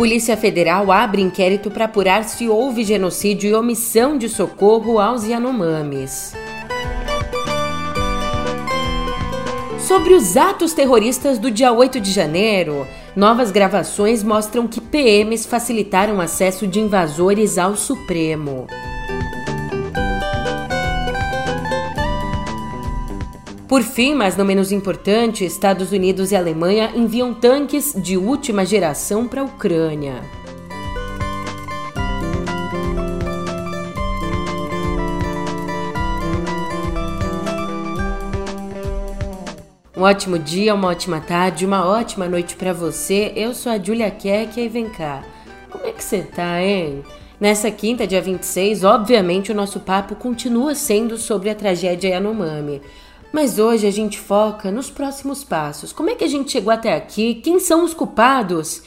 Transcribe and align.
Polícia 0.00 0.34
Federal 0.34 0.90
abre 0.90 1.20
inquérito 1.20 1.70
para 1.70 1.84
apurar 1.84 2.24
se 2.24 2.48
houve 2.48 2.84
genocídio 2.84 3.50
e 3.50 3.54
omissão 3.54 4.16
de 4.16 4.30
socorro 4.30 4.98
aos 4.98 5.26
Yanomamis. 5.26 6.32
Sobre 9.78 10.14
os 10.14 10.38
atos 10.38 10.72
terroristas 10.72 11.38
do 11.38 11.50
dia 11.50 11.70
8 11.70 12.00
de 12.00 12.12
janeiro, 12.12 12.86
novas 13.14 13.50
gravações 13.50 14.24
mostram 14.24 14.66
que 14.66 14.80
PMs 14.80 15.44
facilitaram 15.44 16.18
acesso 16.18 16.66
de 16.66 16.80
invasores 16.80 17.58
ao 17.58 17.76
Supremo. 17.76 18.68
Por 23.70 23.84
fim, 23.84 24.16
mas 24.16 24.36
não 24.36 24.44
menos 24.44 24.72
importante, 24.72 25.44
Estados 25.44 25.92
Unidos 25.92 26.32
e 26.32 26.36
Alemanha 26.36 26.90
enviam 26.92 27.32
tanques 27.32 27.94
de 27.96 28.16
última 28.16 28.66
geração 28.66 29.28
para 29.28 29.42
a 29.42 29.44
Ucrânia. 29.44 30.24
Um 39.96 40.02
ótimo 40.02 40.36
dia, 40.36 40.74
uma 40.74 40.88
ótima 40.88 41.20
tarde, 41.20 41.64
uma 41.64 41.86
ótima 41.86 42.26
noite 42.26 42.56
para 42.56 42.72
você. 42.72 43.32
Eu 43.36 43.54
sou 43.54 43.70
a 43.70 43.78
Julia 43.78 44.10
Keck 44.10 44.58
e 44.58 44.68
vem 44.68 44.88
cá. 44.88 45.22
Como 45.70 45.86
é 45.86 45.92
que 45.92 46.02
você 46.02 46.22
tá, 46.22 46.60
hein? 46.60 47.04
Nessa 47.38 47.70
quinta, 47.70 48.04
dia 48.04 48.20
26, 48.20 48.82
obviamente 48.82 49.52
o 49.52 49.54
nosso 49.54 49.78
papo 49.78 50.16
continua 50.16 50.74
sendo 50.74 51.16
sobre 51.16 51.50
a 51.50 51.54
tragédia 51.54 52.08
Yanomami. 52.08 52.82
Mas 53.32 53.58
hoje 53.58 53.86
a 53.86 53.90
gente 53.90 54.18
foca 54.18 54.70
nos 54.70 54.90
próximos 54.90 55.44
passos. 55.44 55.92
Como 55.92 56.10
é 56.10 56.14
que 56.14 56.24
a 56.24 56.28
gente 56.28 56.50
chegou 56.50 56.72
até 56.72 56.94
aqui? 56.94 57.34
Quem 57.34 57.60
são 57.60 57.84
os 57.84 57.94
culpados? 57.94 58.82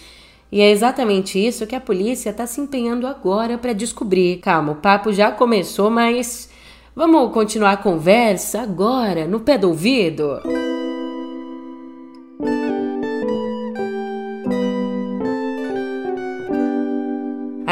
E 0.52 0.62
é 0.62 0.70
exatamente 0.70 1.44
isso 1.44 1.66
que 1.66 1.76
a 1.76 1.82
polícia 1.82 2.30
está 2.30 2.46
se 2.46 2.62
empenhando 2.62 3.08
agora 3.08 3.58
para 3.58 3.74
descobrir. 3.74 4.38
Calma, 4.38 4.74
o 4.74 4.76
papo 4.76 5.12
já 5.14 5.32
começou, 5.32 5.90
mas 5.90 6.50
vamos 6.96 7.34
continuar 7.34 7.72
a 7.72 7.78
conversa 7.78 8.62
agora, 8.62 9.26
no 9.26 9.40
pé 9.40 9.58
do 9.58 9.70
ouvido? 9.70 10.42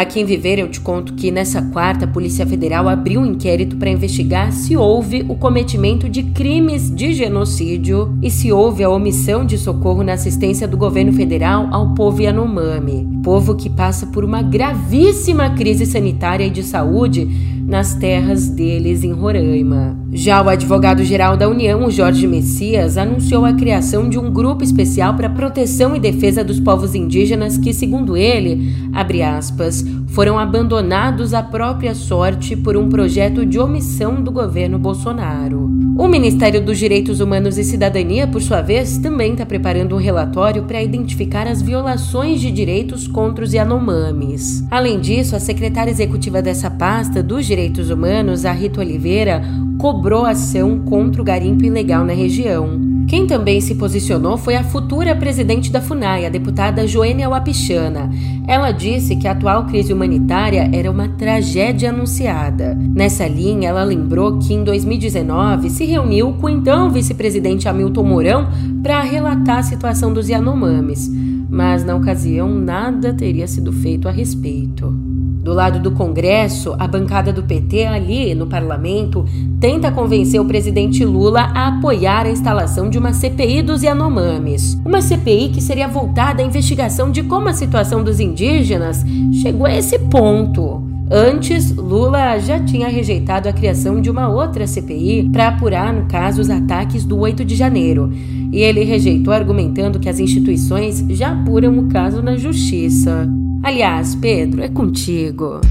Aqui 0.01 0.19
em 0.19 0.25
Viver 0.25 0.57
eu 0.57 0.67
te 0.67 0.81
conto 0.81 1.13
que 1.13 1.29
nessa 1.29 1.61
quarta 1.61 2.05
a 2.05 2.07
Polícia 2.07 2.43
Federal 2.43 2.89
abriu 2.89 3.21
um 3.21 3.25
inquérito 3.27 3.75
para 3.75 3.87
investigar 3.87 4.51
se 4.51 4.75
houve 4.75 5.23
o 5.29 5.35
cometimento 5.35 6.09
de 6.09 6.23
crimes 6.23 6.89
de 6.89 7.13
genocídio 7.13 8.17
e 8.19 8.31
se 8.31 8.51
houve 8.51 8.83
a 8.83 8.89
omissão 8.89 9.45
de 9.45 9.59
socorro 9.59 10.01
na 10.01 10.13
assistência 10.13 10.67
do 10.67 10.75
governo 10.75 11.13
federal 11.13 11.67
ao 11.71 11.93
povo 11.93 12.19
Yanomami, 12.19 13.21
povo 13.23 13.53
que 13.53 13.69
passa 13.69 14.07
por 14.07 14.25
uma 14.25 14.41
gravíssima 14.41 15.51
crise 15.51 15.85
sanitária 15.85 16.45
e 16.45 16.49
de 16.49 16.63
saúde 16.63 17.50
nas 17.65 17.93
terras 17.95 18.47
deles 18.47 19.03
em 19.03 19.11
Roraima. 19.11 19.97
Já 20.11 20.41
o 20.41 20.49
advogado-geral 20.49 21.37
da 21.37 21.47
União, 21.47 21.89
Jorge 21.89 22.27
Messias, 22.27 22.97
anunciou 22.97 23.45
a 23.45 23.53
criação 23.53 24.09
de 24.09 24.19
um 24.19 24.29
grupo 24.29 24.63
especial 24.63 25.13
para 25.13 25.29
proteção 25.29 25.95
e 25.95 25.99
defesa 25.99 26.43
dos 26.43 26.59
povos 26.59 26.93
indígenas 26.93 27.57
que, 27.57 27.73
segundo 27.73 28.17
ele, 28.17 28.73
abre 28.91 29.21
aspas, 29.21 29.85
foram 30.07 30.37
abandonados 30.37 31.33
à 31.33 31.41
própria 31.41 31.95
sorte 31.95 32.57
por 32.57 32.75
um 32.75 32.89
projeto 32.89 33.45
de 33.45 33.57
omissão 33.57 34.21
do 34.21 34.31
governo 34.31 34.77
Bolsonaro. 34.77 35.71
O 35.97 36.07
Ministério 36.07 36.61
dos 36.61 36.77
Direitos 36.77 37.19
Humanos 37.19 37.57
e 37.57 37.63
Cidadania, 37.63 38.27
por 38.27 38.41
sua 38.41 38.61
vez, 38.61 38.97
também 38.97 39.33
está 39.33 39.45
preparando 39.45 39.95
um 39.95 39.99
relatório 39.99 40.63
para 40.63 40.81
identificar 40.81 41.47
as 41.47 41.61
violações 41.61 42.41
de 42.41 42.51
direitos 42.51 43.07
contra 43.07 43.45
os 43.45 43.53
Yanomamis. 43.53 44.65
Além 44.71 44.99
disso, 44.99 45.35
a 45.35 45.39
secretária 45.39 45.91
executiva 45.91 46.41
dessa 46.41 46.69
pasta 46.69 47.21
dos 47.21 47.45
Direitos 47.51 47.89
Humanos, 47.89 48.45
a 48.45 48.53
Rita 48.53 48.79
Oliveira, 48.79 49.43
cobrou 49.77 50.25
ação 50.25 50.79
contra 50.79 51.21
o 51.21 51.25
garimpo 51.25 51.65
ilegal 51.65 52.05
na 52.05 52.13
região. 52.13 52.79
Quem 53.09 53.27
também 53.27 53.59
se 53.59 53.75
posicionou 53.75 54.37
foi 54.37 54.55
a 54.55 54.63
futura 54.63 55.13
presidente 55.13 55.69
da 55.69 55.81
FUNAI, 55.81 56.25
a 56.25 56.29
deputada 56.29 56.87
Joênia 56.87 57.27
Wapichana. 57.27 58.09
Ela 58.47 58.71
disse 58.71 59.17
que 59.17 59.27
a 59.27 59.33
atual 59.33 59.65
crise 59.65 59.91
humanitária 59.91 60.69
era 60.71 60.89
uma 60.89 61.09
tragédia 61.09 61.89
anunciada. 61.89 62.73
Nessa 62.73 63.27
linha, 63.27 63.67
ela 63.67 63.83
lembrou 63.83 64.39
que 64.39 64.53
em 64.53 64.63
2019 64.63 65.69
se 65.71 65.83
reuniu 65.83 66.31
com 66.39 66.47
o 66.47 66.49
então 66.49 66.89
vice-presidente 66.89 67.67
Hamilton 67.67 68.03
Mourão 68.05 68.47
para 68.81 69.01
relatar 69.01 69.57
a 69.57 69.63
situação 69.63 70.13
dos 70.13 70.29
Yanomamis, 70.29 71.11
mas 71.49 71.83
na 71.83 71.97
ocasião 71.97 72.47
nada 72.47 73.13
teria 73.13 73.45
sido 73.45 73.73
feito 73.73 74.07
a 74.07 74.11
respeito. 74.11 75.00
Do 75.41 75.53
lado 75.53 75.79
do 75.79 75.89
Congresso, 75.91 76.75
a 76.77 76.87
bancada 76.87 77.33
do 77.33 77.41
PT 77.41 77.85
ali 77.87 78.35
no 78.35 78.45
parlamento 78.45 79.25
tenta 79.59 79.91
convencer 79.91 80.39
o 80.39 80.45
presidente 80.45 81.03
Lula 81.03 81.41
a 81.41 81.69
apoiar 81.69 82.27
a 82.27 82.29
instalação 82.29 82.87
de 82.87 82.99
uma 82.99 83.11
CPI 83.11 83.63
dos 83.63 83.81
Yanomamis. 83.81 84.79
Uma 84.85 85.01
CPI 85.01 85.49
que 85.49 85.59
seria 85.59 85.87
voltada 85.87 86.43
à 86.43 86.45
investigação 86.45 87.09
de 87.09 87.23
como 87.23 87.49
a 87.49 87.53
situação 87.53 88.03
dos 88.03 88.19
indígenas 88.19 89.03
chegou 89.41 89.65
a 89.65 89.75
esse 89.75 89.97
ponto. 89.97 90.83
Antes, 91.09 91.75
Lula 91.75 92.37
já 92.37 92.59
tinha 92.59 92.87
rejeitado 92.87 93.49
a 93.49 93.53
criação 93.53 93.99
de 93.99 94.11
uma 94.11 94.29
outra 94.29 94.67
CPI 94.67 95.27
para 95.29 95.47
apurar, 95.47 95.91
no 95.91 96.05
caso, 96.05 96.39
os 96.39 96.51
ataques 96.51 97.03
do 97.03 97.17
8 97.17 97.43
de 97.43 97.55
janeiro. 97.55 98.11
E 98.51 98.61
ele 98.61 98.83
rejeitou 98.83 99.33
argumentando 99.33 99.99
que 99.99 100.07
as 100.07 100.19
instituições 100.19 101.03
já 101.09 101.31
apuram 101.31 101.79
o 101.79 101.87
caso 101.87 102.21
na 102.21 102.37
justiça. 102.37 103.27
Aliás, 103.63 104.15
Pedro, 104.15 104.63
é 104.63 104.69
contigo. 104.69 105.61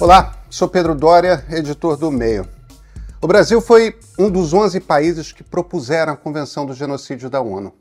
Olá, 0.00 0.32
sou 0.48 0.66
Pedro 0.68 0.94
Dória, 0.94 1.44
editor 1.50 1.98
do 1.98 2.10
Meio. 2.10 2.48
O 3.20 3.26
Brasil 3.26 3.60
foi 3.60 3.98
um 4.18 4.30
dos 4.30 4.54
11 4.54 4.80
países 4.80 5.32
que 5.32 5.44
propuseram 5.44 6.14
a 6.14 6.16
Convenção 6.16 6.64
do 6.64 6.72
Genocídio 6.72 7.28
da 7.28 7.42
ONU. 7.42 7.74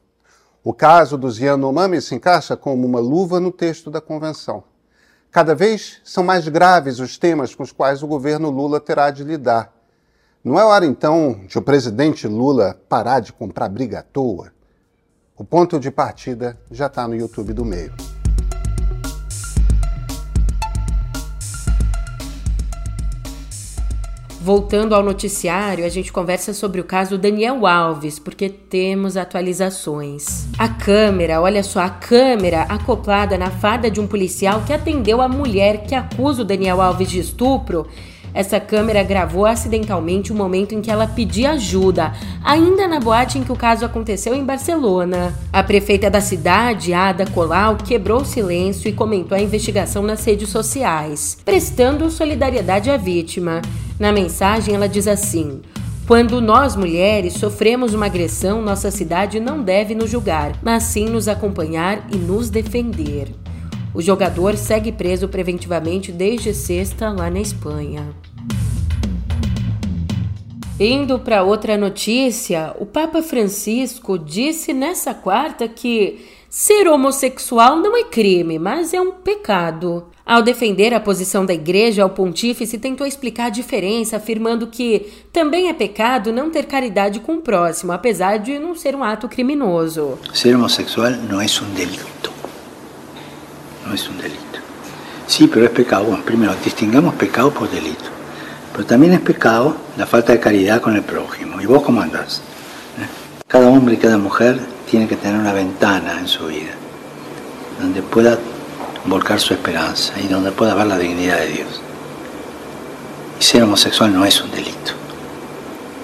O 0.61 0.73
caso 0.73 1.17
dos 1.17 1.39
Yanomami 1.39 2.01
se 2.01 2.13
encaixa 2.13 2.57
como 2.57 2.85
uma 2.85 2.99
luva 2.99 3.39
no 3.39 3.51
texto 3.51 3.89
da 3.89 4.01
convenção. 4.01 4.65
Cada 5.31 5.55
vez 5.55 6.01
são 6.03 6.21
mais 6.21 6.45
graves 6.49 6.99
os 6.99 7.17
temas 7.17 7.55
com 7.55 7.63
os 7.63 7.71
quais 7.71 8.03
o 8.03 8.07
governo 8.07 8.49
Lula 8.49 8.81
terá 8.81 9.09
de 9.09 9.23
lidar. 9.23 9.71
Não 10.43 10.59
é 10.59 10.65
hora, 10.65 10.85
então, 10.85 11.45
de 11.47 11.57
o 11.57 11.61
presidente 11.61 12.27
Lula 12.27 12.77
parar 12.89 13.21
de 13.21 13.31
comprar 13.31 13.69
briga 13.69 13.99
à 13.99 14.03
toa? 14.03 14.51
O 15.35 15.43
ponto 15.43 15.79
de 15.79 15.89
partida 15.89 16.59
já 16.69 16.85
está 16.85 17.07
no 17.07 17.15
YouTube 17.15 17.53
do 17.53 17.65
meio. 17.65 17.91
Voltando 24.39 24.93
ao 24.93 25.01
noticiário, 25.01 25.85
a 25.85 25.89
gente 25.89 26.13
conversa 26.13 26.53
sobre 26.53 26.79
o 26.79 26.83
caso 26.83 27.17
Daniel 27.17 27.65
Alves, 27.65 28.19
porque 28.19 28.47
temos 28.47 29.17
atualizações. 29.17 30.45
A 30.59 30.69
câmera, 30.69 31.41
olha 31.41 31.63
só, 31.63 31.79
a 31.79 31.89
câmera 31.89 32.63
acoplada 32.63 33.35
na 33.35 33.49
farda 33.49 33.89
de 33.89 33.99
um 33.99 34.05
policial 34.05 34.61
que 34.67 34.73
atendeu 34.73 35.19
a 35.19 35.27
mulher 35.27 35.85
que 35.87 35.95
acusa 35.95 36.43
o 36.43 36.45
Daniel 36.45 36.79
Alves 36.79 37.09
de 37.09 37.19
estupro 37.19 37.87
essa 38.33 38.59
câmera 38.59 39.03
gravou 39.03 39.45
acidentalmente 39.45 40.31
o 40.31 40.35
momento 40.35 40.73
em 40.73 40.81
que 40.81 40.89
ela 40.89 41.07
pedia 41.07 41.51
ajuda, 41.51 42.13
ainda 42.43 42.87
na 42.87 42.99
boate 42.99 43.37
em 43.37 43.43
que 43.43 43.51
o 43.51 43.55
caso 43.55 43.85
aconteceu 43.85 44.33
em 44.33 44.43
Barcelona. 44.43 45.33
A 45.51 45.61
prefeita 45.61 46.09
da 46.09 46.19
cidade, 46.19 46.93
Ada 46.93 47.25
Colau, 47.27 47.77
quebrou 47.77 48.21
o 48.21 48.25
silêncio 48.25 48.89
e 48.89 48.93
comentou 48.93 49.37
a 49.37 49.41
investigação 49.41 50.01
nas 50.03 50.25
redes 50.25 50.49
sociais, 50.49 51.37
prestando 51.45 52.09
solidariedade 52.09 52.89
à 52.89 52.97
vítima. 52.97 53.61
Na 53.99 54.11
mensagem, 54.11 54.73
ela 54.73 54.89
diz 54.89 55.07
assim: 55.07 55.61
quando 56.07 56.41
nós 56.41 56.75
mulheres 56.75 57.33
sofremos 57.33 57.93
uma 57.93 58.07
agressão, 58.07 58.61
nossa 58.61 58.91
cidade 58.91 59.39
não 59.39 59.63
deve 59.63 59.95
nos 59.95 60.09
julgar, 60.09 60.51
mas 60.61 60.83
sim 60.83 61.05
nos 61.05 61.29
acompanhar 61.29 62.07
e 62.11 62.17
nos 62.17 62.49
defender. 62.49 63.42
O 63.93 64.01
jogador 64.01 64.57
segue 64.57 64.91
preso 64.91 65.27
preventivamente 65.27 66.11
desde 66.11 66.53
sexta 66.53 67.09
lá 67.09 67.29
na 67.29 67.39
Espanha. 67.39 68.09
Indo 70.79 71.19
para 71.19 71.43
outra 71.43 71.77
notícia, 71.77 72.75
o 72.79 72.85
Papa 72.85 73.21
Francisco 73.21 74.17
disse 74.17 74.73
nessa 74.73 75.13
quarta 75.13 75.67
que 75.67 76.25
ser 76.49 76.87
homossexual 76.87 77.75
não 77.75 77.95
é 77.95 78.03
crime, 78.03 78.57
mas 78.57 78.93
é 78.93 78.99
um 78.99 79.11
pecado. 79.11 80.05
Ao 80.25 80.41
defender 80.41 80.91
a 80.93 80.99
posição 80.99 81.45
da 81.45 81.53
igreja, 81.53 82.05
o 82.05 82.09
pontífice 82.09 82.79
tentou 82.79 83.05
explicar 83.05 83.45
a 83.45 83.49
diferença, 83.49 84.17
afirmando 84.17 84.67
que 84.67 85.05
também 85.31 85.69
é 85.69 85.73
pecado 85.73 86.33
não 86.33 86.49
ter 86.49 86.65
caridade 86.65 87.19
com 87.19 87.35
o 87.35 87.41
próximo, 87.41 87.91
apesar 87.91 88.37
de 88.37 88.57
não 88.57 88.73
ser 88.73 88.95
um 88.95 89.03
ato 89.03 89.29
criminoso. 89.29 90.17
Ser 90.33 90.55
homossexual 90.55 91.11
não 91.29 91.39
é 91.39 91.45
um 91.45 91.73
delito. 91.75 92.32
No 93.85 93.93
es 93.93 94.07
un 94.07 94.17
delito. 94.17 94.39
Sí, 95.27 95.47
pero 95.47 95.65
es 95.65 95.71
pecado. 95.71 96.05
Bueno, 96.05 96.23
primero, 96.23 96.53
distingamos 96.63 97.15
pecado 97.15 97.51
por 97.51 97.69
delito. 97.69 98.05
Pero 98.71 98.85
también 98.85 99.13
es 99.13 99.21
pecado 99.21 99.75
la 99.97 100.05
falta 100.05 100.33
de 100.33 100.39
caridad 100.39 100.81
con 100.81 100.95
el 100.95 101.03
prójimo. 101.03 101.61
¿Y 101.61 101.65
vos 101.65 101.83
cómo 101.83 102.01
andás? 102.01 102.41
¿Eh? 102.99 103.07
Cada 103.47 103.67
hombre 103.67 103.95
y 103.95 103.97
cada 103.97 104.17
mujer 104.17 104.59
tiene 104.89 105.07
que 105.07 105.15
tener 105.15 105.39
una 105.39 105.53
ventana 105.53 106.19
en 106.19 106.27
su 106.27 106.47
vida 106.47 106.71
donde 107.79 108.01
pueda 108.01 108.37
volcar 109.05 109.39
su 109.39 109.53
esperanza 109.53 110.13
y 110.19 110.27
donde 110.27 110.51
pueda 110.51 110.73
ver 110.73 110.87
la 110.87 110.97
dignidad 110.97 111.37
de 111.39 111.47
Dios. 111.47 111.81
Y 113.39 113.43
ser 113.43 113.63
homosexual 113.63 114.13
no 114.13 114.25
es 114.25 114.41
un 114.41 114.51
delito, 114.51 114.93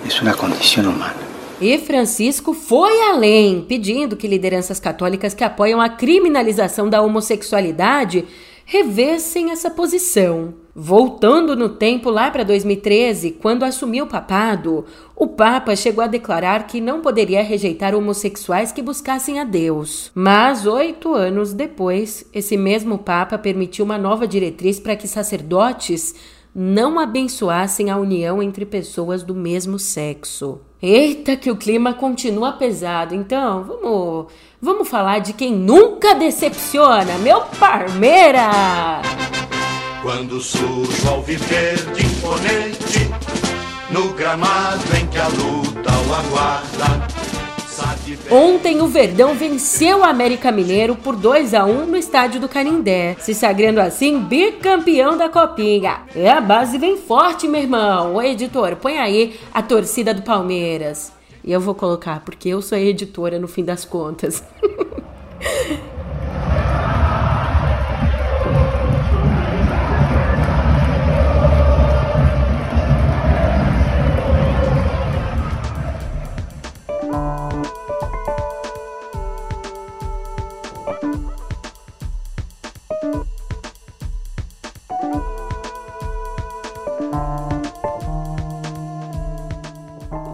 es 0.06 0.22
una 0.22 0.34
condición 0.34 0.88
humana. 0.88 1.29
E 1.61 1.77
Francisco 1.77 2.53
foi 2.53 3.01
além, 3.01 3.65
pedindo 3.67 4.15
que 4.15 4.29
lideranças 4.29 4.79
católicas 4.79 5.33
que 5.33 5.44
apoiam 5.44 5.81
a 5.81 5.89
criminalização 5.89 6.89
da 6.89 7.01
homossexualidade 7.01 8.23
revessem 8.63 9.51
essa 9.51 9.69
posição. 9.69 10.53
Voltando 10.73 11.57
no 11.57 11.67
tempo 11.67 12.09
lá 12.09 12.31
para 12.31 12.45
2013, 12.45 13.31
quando 13.31 13.63
assumiu 13.63 14.06
o 14.06 14.07
papado, 14.07 14.85
o 15.13 15.27
Papa 15.27 15.75
chegou 15.75 16.01
a 16.01 16.07
declarar 16.07 16.65
que 16.65 16.79
não 16.79 17.01
poderia 17.01 17.44
rejeitar 17.44 17.94
homossexuais 17.94 18.71
que 18.71 18.81
buscassem 18.81 19.38
a 19.38 19.44
Deus. 19.44 20.11
Mas 20.15 20.65
oito 20.65 21.13
anos 21.13 21.51
depois, 21.51 22.25
esse 22.33 22.56
mesmo 22.56 23.00
Papa 23.00 23.38
permitiu 23.38 23.83
uma 23.83 23.97
nova 23.97 24.25
diretriz 24.25 24.79
para 24.79 24.95
que 24.95 25.09
sacerdotes 25.09 26.15
não 26.56 26.97
abençoassem 26.97 27.89
a 27.89 27.97
união 27.97 28.41
entre 28.41 28.65
pessoas 28.65 29.23
do 29.23 29.35
mesmo 29.35 29.77
sexo. 29.77 30.61
Eita, 30.81 31.36
que 31.36 31.52
o 31.52 31.58
clima 31.58 31.94
continua 31.94 32.54
pesado. 32.54 33.14
Então, 33.14 33.66
vamos, 33.66 34.28
vamos 34.62 34.88
falar 34.88 35.20
de 35.20 35.34
quem 35.34 35.54
nunca 35.54 36.16
decepciona, 36.16 37.18
meu 37.18 37.42
Parmeira! 37.60 39.02
Quando 40.02 40.40
surge 40.40 41.06
ao 41.06 41.22
viver 41.22 41.76
de 41.94 42.06
imponente, 42.06 43.12
no 43.92 44.14
gramado 44.14 44.96
em 44.98 45.06
que 45.08 45.18
a 45.18 45.28
luta 45.28 45.92
o 46.08 46.14
aguarda. 46.14 47.19
Ontem 48.31 48.81
o 48.81 48.88
Verdão 48.88 49.33
venceu 49.33 50.00
o 50.00 50.03
América 50.03 50.51
Mineiro 50.51 50.95
por 50.95 51.15
2 51.15 51.53
a 51.53 51.65
1 51.65 51.85
no 51.85 51.97
estádio 51.97 52.39
do 52.39 52.50
Canindé, 52.50 53.15
se 53.19 53.33
sagrando 53.33 53.81
assim 53.81 54.19
bicampeão 54.19 55.17
da 55.17 55.29
Copinha. 55.29 56.01
É, 56.15 56.29
a 56.29 56.41
base 56.41 56.77
vem 56.77 56.97
forte, 56.97 57.47
meu 57.47 57.61
irmão. 57.61 58.15
Ô 58.15 58.21
editor, 58.21 58.75
põe 58.75 58.97
aí 58.97 59.39
a 59.53 59.61
torcida 59.61 60.13
do 60.13 60.21
Palmeiras. 60.21 61.11
E 61.44 61.51
eu 61.51 61.59
vou 61.59 61.73
colocar, 61.75 62.21
porque 62.21 62.50
eu 62.50 62.61
sou 62.61 62.77
a 62.77 62.81
editora 62.81 63.39
no 63.39 63.47
fim 63.47 63.63
das 63.63 63.85
contas. 63.85 64.44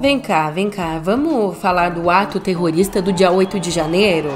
Vem 0.05 0.19
cá, 0.19 0.51
vem 0.51 0.69
cá, 0.69 0.99
vamos 0.99 1.57
falar 1.57 1.89
do 1.89 2.11
ato 2.11 2.39
terrorista 2.39 3.01
do 3.01 3.11
dia 3.11 3.31
8 3.31 3.59
de 3.59 3.71
janeiro? 3.71 4.29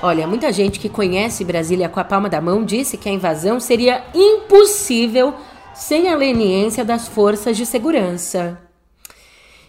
Olha, 0.00 0.24
muita 0.24 0.52
gente 0.52 0.78
que 0.78 0.88
conhece 0.88 1.44
Brasília 1.44 1.88
com 1.88 1.98
a 1.98 2.04
palma 2.04 2.28
da 2.28 2.40
mão 2.40 2.64
disse 2.64 2.96
que 2.96 3.08
a 3.08 3.12
invasão 3.12 3.58
seria 3.58 4.04
impossível 4.14 5.34
sem 5.74 6.08
a 6.08 6.16
leniência 6.16 6.84
das 6.84 7.08
forças 7.08 7.56
de 7.56 7.66
segurança. 7.66 8.63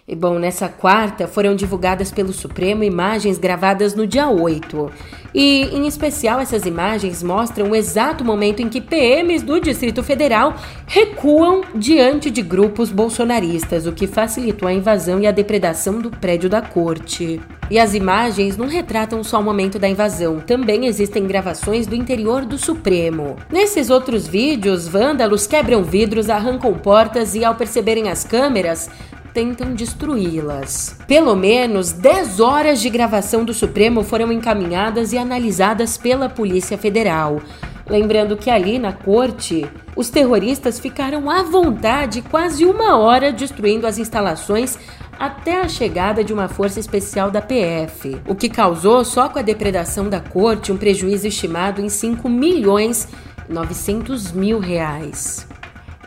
E 0.08 0.16
bom, 0.16 0.38
nessa 0.38 0.70
quarta 0.70 1.28
foram 1.28 1.56
divulgadas 1.56 2.12
pelo 2.12 2.32
Supremo 2.32 2.84
imagens 2.84 3.40
gravadas 3.40 3.96
no 3.96 4.06
dia 4.06 4.30
8. 4.30 4.92
E, 5.34 5.64
em 5.74 5.88
especial, 5.88 6.40
essas 6.40 6.64
imagens 6.68 7.24
mostram 7.24 7.72
o 7.72 7.76
exato 7.76 8.24
momento 8.24 8.62
em 8.62 8.70
que 8.70 8.80
PMs 8.80 9.42
do 9.42 9.60
Distrito 9.60 10.04
Federal 10.04 10.54
recuam 10.86 11.64
diante 11.74 12.30
de 12.30 12.44
grupos 12.44 12.92
bolsonaristas, 12.92 13.88
o 13.88 13.92
que 13.92 14.06
facilitou 14.06 14.68
a 14.68 14.74
invasão 14.74 15.20
e 15.20 15.26
a 15.26 15.32
depredação 15.32 16.00
do 16.00 16.12
prédio 16.12 16.52
da 16.52 16.62
corte. 16.62 17.42
E 17.72 17.80
as 17.80 17.96
imagens 17.96 18.56
não 18.56 18.68
retratam 18.68 19.24
só 19.24 19.40
o 19.40 19.44
momento 19.44 19.80
da 19.80 19.90
invasão, 19.90 20.40
também 20.40 20.86
existem 20.86 21.26
gravações 21.26 21.88
do 21.88 21.96
interior 21.96 22.46
do 22.46 22.60
Supremo. 22.60 23.38
Nesses 23.52 23.90
outros 23.90 24.28
vídeos, 24.28 24.88
vândalos 24.88 25.48
quebram 25.48 25.84
vidros, 25.84 26.30
arrancam 26.30 26.76
portas 26.76 27.34
e, 27.34 27.44
ao 27.44 27.56
perceberem 27.56 28.08
as 28.08 28.24
câmeras, 28.24 28.88
tentam 29.36 29.74
destruí-las. 29.74 30.98
Pelo 31.06 31.36
menos 31.36 31.92
10 31.92 32.40
horas 32.40 32.80
de 32.80 32.90
gravação 32.90 33.44
do 33.44 33.54
Supremo 33.54 34.02
foram 34.02 34.32
encaminhadas 34.32 35.12
e 35.12 35.18
analisadas 35.18 35.98
pela 35.98 36.30
Polícia 36.30 36.78
Federal. 36.78 37.42
Lembrando 37.86 38.38
que 38.38 38.50
ali 38.50 38.80
na 38.80 38.94
corte, 38.94 39.70
os 39.94 40.10
terroristas 40.10 40.80
ficaram 40.80 41.30
à 41.30 41.44
vontade 41.44 42.22
quase 42.22 42.66
uma 42.66 42.98
hora 42.98 43.34
destruindo 43.34 43.86
as 43.86 43.98
instalações 43.98 44.80
até 45.20 45.60
a 45.62 45.68
chegada 45.68 46.24
de 46.24 46.34
uma 46.34 46.48
força 46.48 46.80
especial 46.80 47.30
da 47.30 47.42
PF, 47.42 48.18
o 48.28 48.36
que 48.36 48.48
causou 48.48 49.04
só 49.04 49.28
com 49.28 49.38
a 49.38 49.42
depredação 49.42 50.10
da 50.10 50.22
corte 50.22 50.72
um 50.72 50.78
prejuízo 50.78 51.28
estimado 51.28 51.82
em 51.82 51.90
5 51.90 52.30
milhões 52.30 53.08
900 53.50 54.32
mil 54.32 54.60
reais. 54.60 55.46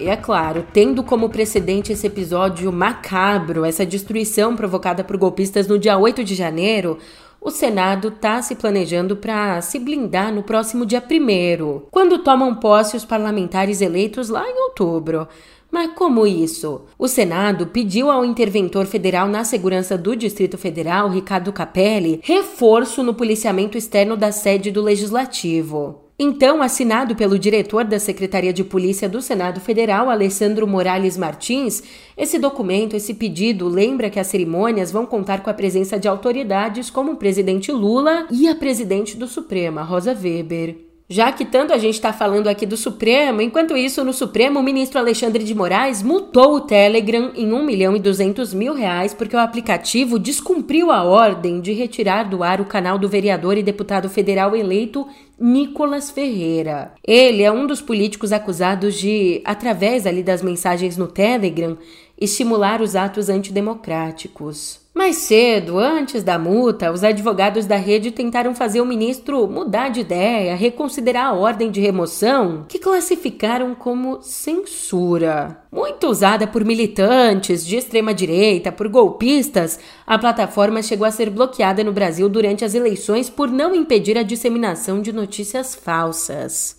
E 0.01 0.09
é 0.09 0.17
claro, 0.17 0.65
tendo 0.73 1.03
como 1.03 1.29
precedente 1.29 1.93
esse 1.93 2.07
episódio 2.07 2.73
macabro, 2.73 3.65
essa 3.65 3.85
destruição 3.85 4.55
provocada 4.55 5.03
por 5.03 5.17
golpistas 5.17 5.67
no 5.67 5.79
dia 5.79 5.99
8 5.99 6.23
de 6.23 6.37
janeiro, 6.37 6.99
o 7.41 7.51
Senado 7.51 8.09
está 8.09 8.41
se 8.41 8.55
planejando 8.55 9.17
para 9.17 9.61
se 9.61 9.79
blindar 9.79 10.33
no 10.33 10.43
próximo 10.43 10.87
dia 10.87 11.03
1, 11.03 11.83
quando 11.91 12.19
tomam 12.19 12.55
posse 12.55 12.97
os 12.97 13.05
parlamentares 13.05 13.81
eleitos 13.81 14.29
lá 14.29 14.49
em 14.49 14.63
outubro. 14.63 15.27
Mas 15.71 15.93
como 15.95 16.27
isso? 16.27 16.83
O 16.99 17.07
Senado 17.07 17.67
pediu 17.67 18.11
ao 18.11 18.25
interventor 18.25 18.87
federal 18.87 19.29
na 19.29 19.45
segurança 19.45 19.99
do 19.99 20.17
Distrito 20.17 20.57
Federal, 20.57 21.11
Ricardo 21.11 21.53
Capelli, 21.53 22.21
reforço 22.23 23.03
no 23.03 23.15
policiamento 23.15 23.77
externo 23.77 24.17
da 24.17 24.33
sede 24.33 24.71
do 24.71 24.81
Legislativo. 24.81 26.08
Então, 26.21 26.61
assinado 26.61 27.15
pelo 27.15 27.39
diretor 27.39 27.85
da 27.85 28.01
Secretaria 28.01 28.53
de 28.53 28.65
Polícia 28.65 29.09
do 29.09 29.23
Senado 29.23 29.61
Federal, 29.61 30.11
Alessandro 30.11 30.67
Morales 30.67 31.17
Martins, 31.17 31.81
esse 32.17 32.41
documento, 32.41 32.97
esse 32.97 33.15
pedido, 33.15 33.69
lembra 33.69 34.11
que 34.11 34.19
as 34.19 34.27
cerimônias 34.27 34.91
vão 34.91 35.07
contar 35.07 35.45
com 35.45 35.51
a 35.51 35.55
presença 35.55 35.97
de 35.97 36.09
autoridades 36.09 36.91
como 36.91 37.13
o 37.13 37.17
presidente 37.17 37.71
Lula 37.71 38.27
e 38.33 38.49
a 38.49 38.57
presidente 38.57 39.17
do 39.17 39.29
Supremo, 39.29 39.81
Rosa 39.85 40.13
Weber. 40.13 40.88
Já 41.11 41.33
que 41.33 41.43
tanto 41.43 41.73
a 41.73 41.79
gente 41.79 41.95
está 41.95 42.13
falando 42.13 42.49
aqui 42.49 42.67
do 42.67 42.77
Supremo, 42.77 43.41
enquanto 43.41 43.75
isso, 43.75 44.05
no 44.05 44.13
Supremo, 44.13 44.61
o 44.61 44.63
ministro 44.63 44.99
Alexandre 44.99 45.43
de 45.43 45.55
Moraes 45.55 46.03
multou 46.03 46.57
o 46.57 46.61
Telegram 46.61 47.33
em 47.35 47.51
1 47.51 47.65
milhão 47.65 47.97
e 47.97 47.99
200 47.99 48.53
mil 48.53 48.75
reais 48.75 49.15
porque 49.15 49.35
o 49.35 49.39
aplicativo 49.39 50.19
descumpriu 50.19 50.93
a 50.93 51.03
ordem 51.03 51.63
de 51.63 51.73
retirar 51.73 52.25
do 52.25 52.43
ar 52.43 52.61
o 52.61 52.67
canal 52.67 52.99
do 52.99 53.09
vereador 53.09 53.57
e 53.57 53.63
deputado 53.63 54.11
federal 54.11 54.55
eleito 54.55 55.09
Nicolas 55.41 56.11
Ferreira. 56.11 56.93
Ele 57.03 57.43
é 57.43 57.51
um 57.51 57.67
dos 57.67 57.81
políticos 57.81 58.31
acusados 58.31 58.95
de, 58.95 59.41
através 59.47 60.07
ali 60.07 60.23
das 60.23 60.43
mensagens 60.43 60.99
no 60.99 61.07
Telegram, 61.07 61.79
estimular 62.21 62.83
os 62.83 62.95
atos 62.95 63.31
antidemocráticos. 63.31 64.87
Mais 64.99 65.19
cedo, 65.19 65.79
antes 65.79 66.25
da 66.25 66.41
multa, 66.41 66.91
os 66.91 67.05
advogados 67.05 67.67
da 67.67 67.77
rede 67.77 68.11
tentaram 68.11 68.53
fazer 68.53 68.81
o 68.81 68.85
ministro 68.85 69.47
mudar 69.47 69.91
de 69.91 70.01
ideia, 70.01 70.57
reconsiderar 70.57 71.27
a 71.27 71.35
ordem 71.35 71.71
de 71.71 71.81
remoção, 71.81 72.67
que 72.69 72.81
classificaram 72.81 73.77
como 73.77 74.21
censura. 74.23 75.63
Muito 75.71 76.09
usada 76.09 76.49
por 76.49 76.65
militantes 76.65 77.65
de 77.65 77.77
extrema-direita, 77.77 78.73
por 78.73 78.89
golpistas, 78.89 79.79
a 80.05 80.19
plataforma 80.19 80.83
chegou 80.83 81.07
a 81.07 81.13
ser 81.13 81.31
bloqueada 81.31 81.85
no 81.85 81.93
Brasil 81.93 82.29
durante 82.29 82.65
as 82.65 82.75
eleições 82.75 83.31
por 83.31 83.49
não 83.49 83.77
impedir 83.77 84.19
a 84.19 84.25
disseminação 84.25 85.01
de 85.01 85.13
notícias 85.13 85.77
falsas. 85.77 86.77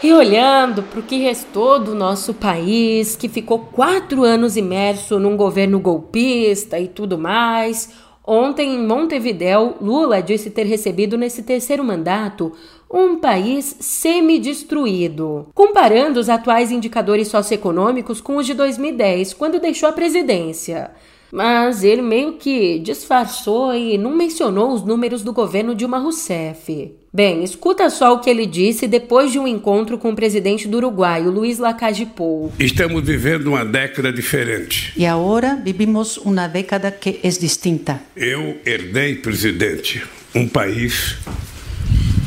E 0.00 0.12
olhando 0.12 0.84
para 0.84 1.00
o 1.00 1.02
que 1.02 1.18
restou 1.18 1.80
do 1.80 1.92
nosso 1.92 2.32
país, 2.32 3.16
que 3.16 3.28
ficou 3.28 3.58
quatro 3.58 4.22
anos 4.22 4.56
imerso 4.56 5.18
num 5.18 5.36
governo 5.36 5.80
golpista 5.80 6.78
e 6.78 6.86
tudo 6.86 7.18
mais, 7.18 7.90
ontem 8.24 8.76
em 8.76 8.86
Montevidéu, 8.86 9.76
Lula 9.80 10.22
disse 10.22 10.50
ter 10.50 10.66
recebido 10.66 11.18
nesse 11.18 11.42
terceiro 11.42 11.82
mandato 11.82 12.52
um 12.88 13.18
país 13.18 13.74
semi-destruído, 13.80 15.48
comparando 15.52 16.20
os 16.20 16.28
atuais 16.28 16.70
indicadores 16.70 17.26
socioeconômicos 17.26 18.20
com 18.20 18.36
os 18.36 18.46
de 18.46 18.54
2010, 18.54 19.34
quando 19.34 19.58
deixou 19.58 19.88
a 19.88 19.92
presidência. 19.92 20.92
Mas 21.32 21.84
ele 21.84 22.02
meio 22.02 22.34
que 22.34 22.78
disfarçou 22.78 23.74
e 23.74 23.98
não 23.98 24.14
mencionou 24.16 24.72
os 24.72 24.82
números 24.82 25.22
do 25.22 25.32
governo 25.32 25.74
Dilma 25.74 25.98
Rousseff. 25.98 26.92
Bem, 27.12 27.42
escuta 27.42 27.88
só 27.88 28.14
o 28.14 28.20
que 28.20 28.28
ele 28.28 28.46
disse 28.46 28.86
depois 28.86 29.32
de 29.32 29.38
um 29.38 29.48
encontro 29.48 29.96
com 29.96 30.10
o 30.10 30.14
presidente 30.14 30.68
do 30.68 30.76
Uruguai, 30.76 31.26
o 31.26 31.30
Luiz 31.30 31.58
Lacalle 31.58 32.06
Pou. 32.06 32.52
Estamos 32.58 33.02
vivendo 33.02 33.48
uma 33.48 33.64
década 33.64 34.12
diferente. 34.12 34.92
E 34.96 35.06
agora 35.06 35.56
vivimos 35.56 36.18
uma 36.18 36.46
década 36.46 36.90
que 36.90 37.18
é 37.22 37.28
distinta. 37.28 38.00
Eu 38.14 38.58
herdei, 38.64 39.16
presidente, 39.16 40.02
um 40.34 40.46
país 40.46 41.16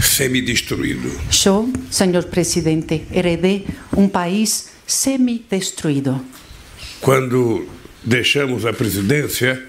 semi-destruído. 0.02 1.10
Eu, 1.46 1.72
senhor 1.90 2.24
presidente, 2.26 3.04
heredei 3.14 3.68
um 3.96 4.08
país 4.08 4.72
semi-destruído. 4.86 6.20
Quando 7.00 7.68
deixamos 8.04 8.66
a 8.66 8.74
presidência, 8.74 9.62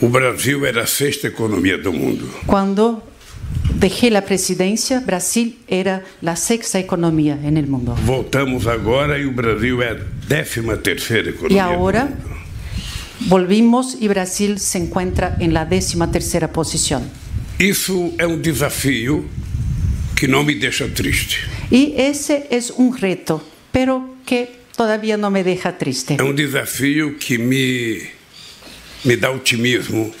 o 0.00 0.08
Brasil 0.08 0.64
era 0.64 0.82
a 0.82 0.86
sexta 0.86 1.26
economia 1.26 1.76
do 1.76 1.92
mundo. 1.92 2.28
Quando 2.46 3.02
Dejé 3.74 4.10
la 4.10 4.22
presidencia, 4.22 5.00
Brasil 5.00 5.56
era 5.68 6.02
la 6.20 6.34
sexta 6.34 6.80
economía 6.80 7.38
en 7.44 7.56
el 7.56 7.68
mundo. 7.68 7.94
Voltamos 8.04 8.66
agora 8.66 9.18
e 9.18 9.24
o 9.24 9.32
Brasil 9.32 9.80
é 9.82 9.90
a 9.90 9.94
décima 10.26 10.76
terceira 10.76 11.30
economia. 11.30 11.56
E 11.56 11.60
agora 11.60 12.08
volvimos 13.20 13.96
e 14.00 14.08
Brasil 14.08 14.58
se 14.58 14.78
encontra 14.78 15.36
em 15.38 15.50
la 15.50 15.64
décima 15.64 16.08
terceira 16.08 16.48
posição. 16.48 17.04
Isso 17.58 18.12
é 18.18 18.26
um 18.26 18.40
desafio 18.40 19.28
que 20.16 20.26
não 20.26 20.42
me 20.42 20.56
deixa 20.56 20.88
triste. 20.88 21.48
E 21.70 21.94
esse 21.96 22.32
é 22.32 22.58
um 22.76 22.90
reto, 22.90 23.40
pero 23.70 24.16
que 24.26 24.48
todavía 24.78 25.18
não 25.18 25.30
me 25.30 25.42
deixa 25.42 25.72
triste. 25.72 26.16
É 26.18 26.22
um 26.22 26.32
desafio 26.32 27.18
que 27.18 27.36
me 27.36 28.16
me 29.04 29.16
dá 29.16 29.30
otimismo, 29.30 30.14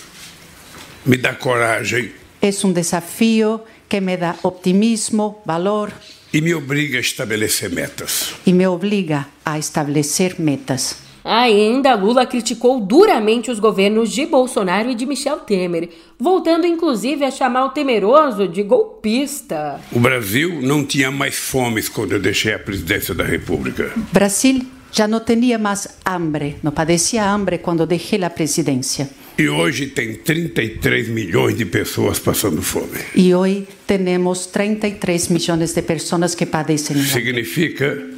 me 1.06 1.16
dá 1.16 1.34
coragem 1.34 2.18
es 2.40 2.64
un 2.64 2.74
desafío 2.74 3.64
que 3.88 4.00
me 4.00 4.16
da 4.16 4.36
optimismo, 4.42 5.42
valor. 5.44 5.92
E 6.32 6.40
me 6.40 6.54
obriga 6.54 6.98
a 6.98 7.00
estabelecer 7.00 7.70
metas. 7.72 8.34
E 8.44 8.52
me 8.52 8.66
obriga 8.66 9.28
a 9.44 9.58
estabelecer 9.58 10.38
metas. 10.38 11.07
Ainda, 11.28 11.94
Lula 11.94 12.24
criticou 12.24 12.80
duramente 12.80 13.50
os 13.50 13.58
governos 13.58 14.10
de 14.10 14.24
Bolsonaro 14.24 14.88
e 14.88 14.94
de 14.94 15.04
Michel 15.04 15.36
Temer, 15.40 15.90
voltando 16.18 16.66
inclusive 16.66 17.22
a 17.22 17.30
chamar 17.30 17.66
o 17.66 17.68
temeroso 17.68 18.48
de 18.48 18.62
golpista. 18.62 19.78
O 19.92 20.00
Brasil 20.00 20.62
não 20.62 20.82
tinha 20.82 21.10
mais 21.10 21.36
fome 21.36 21.82
quando 21.82 22.12
eu 22.12 22.18
deixei 22.18 22.54
a 22.54 22.58
presidência 22.58 23.14
da 23.14 23.24
República. 23.24 23.92
Brasil 24.10 24.62
já 24.90 25.06
não 25.06 25.20
tinha 25.20 25.58
mais 25.58 25.86
hambre, 26.06 26.56
não 26.62 26.72
padecia 26.72 27.30
hambre 27.30 27.58
quando 27.58 27.84
deixei 27.84 28.24
a 28.24 28.30
presidência. 28.30 29.10
E 29.36 29.50
hoje 29.50 29.88
tem 29.88 30.14
33 30.14 31.10
milhões 31.10 31.54
de 31.54 31.66
pessoas 31.66 32.18
passando 32.18 32.62
fome. 32.62 32.98
E 33.14 33.34
hoje 33.34 33.68
temos 33.86 34.46
33 34.46 35.28
milhões 35.28 35.74
de 35.74 35.82
pessoas 35.82 36.34
que 36.34 36.46
padecem. 36.46 36.96
Significa 36.96 38.16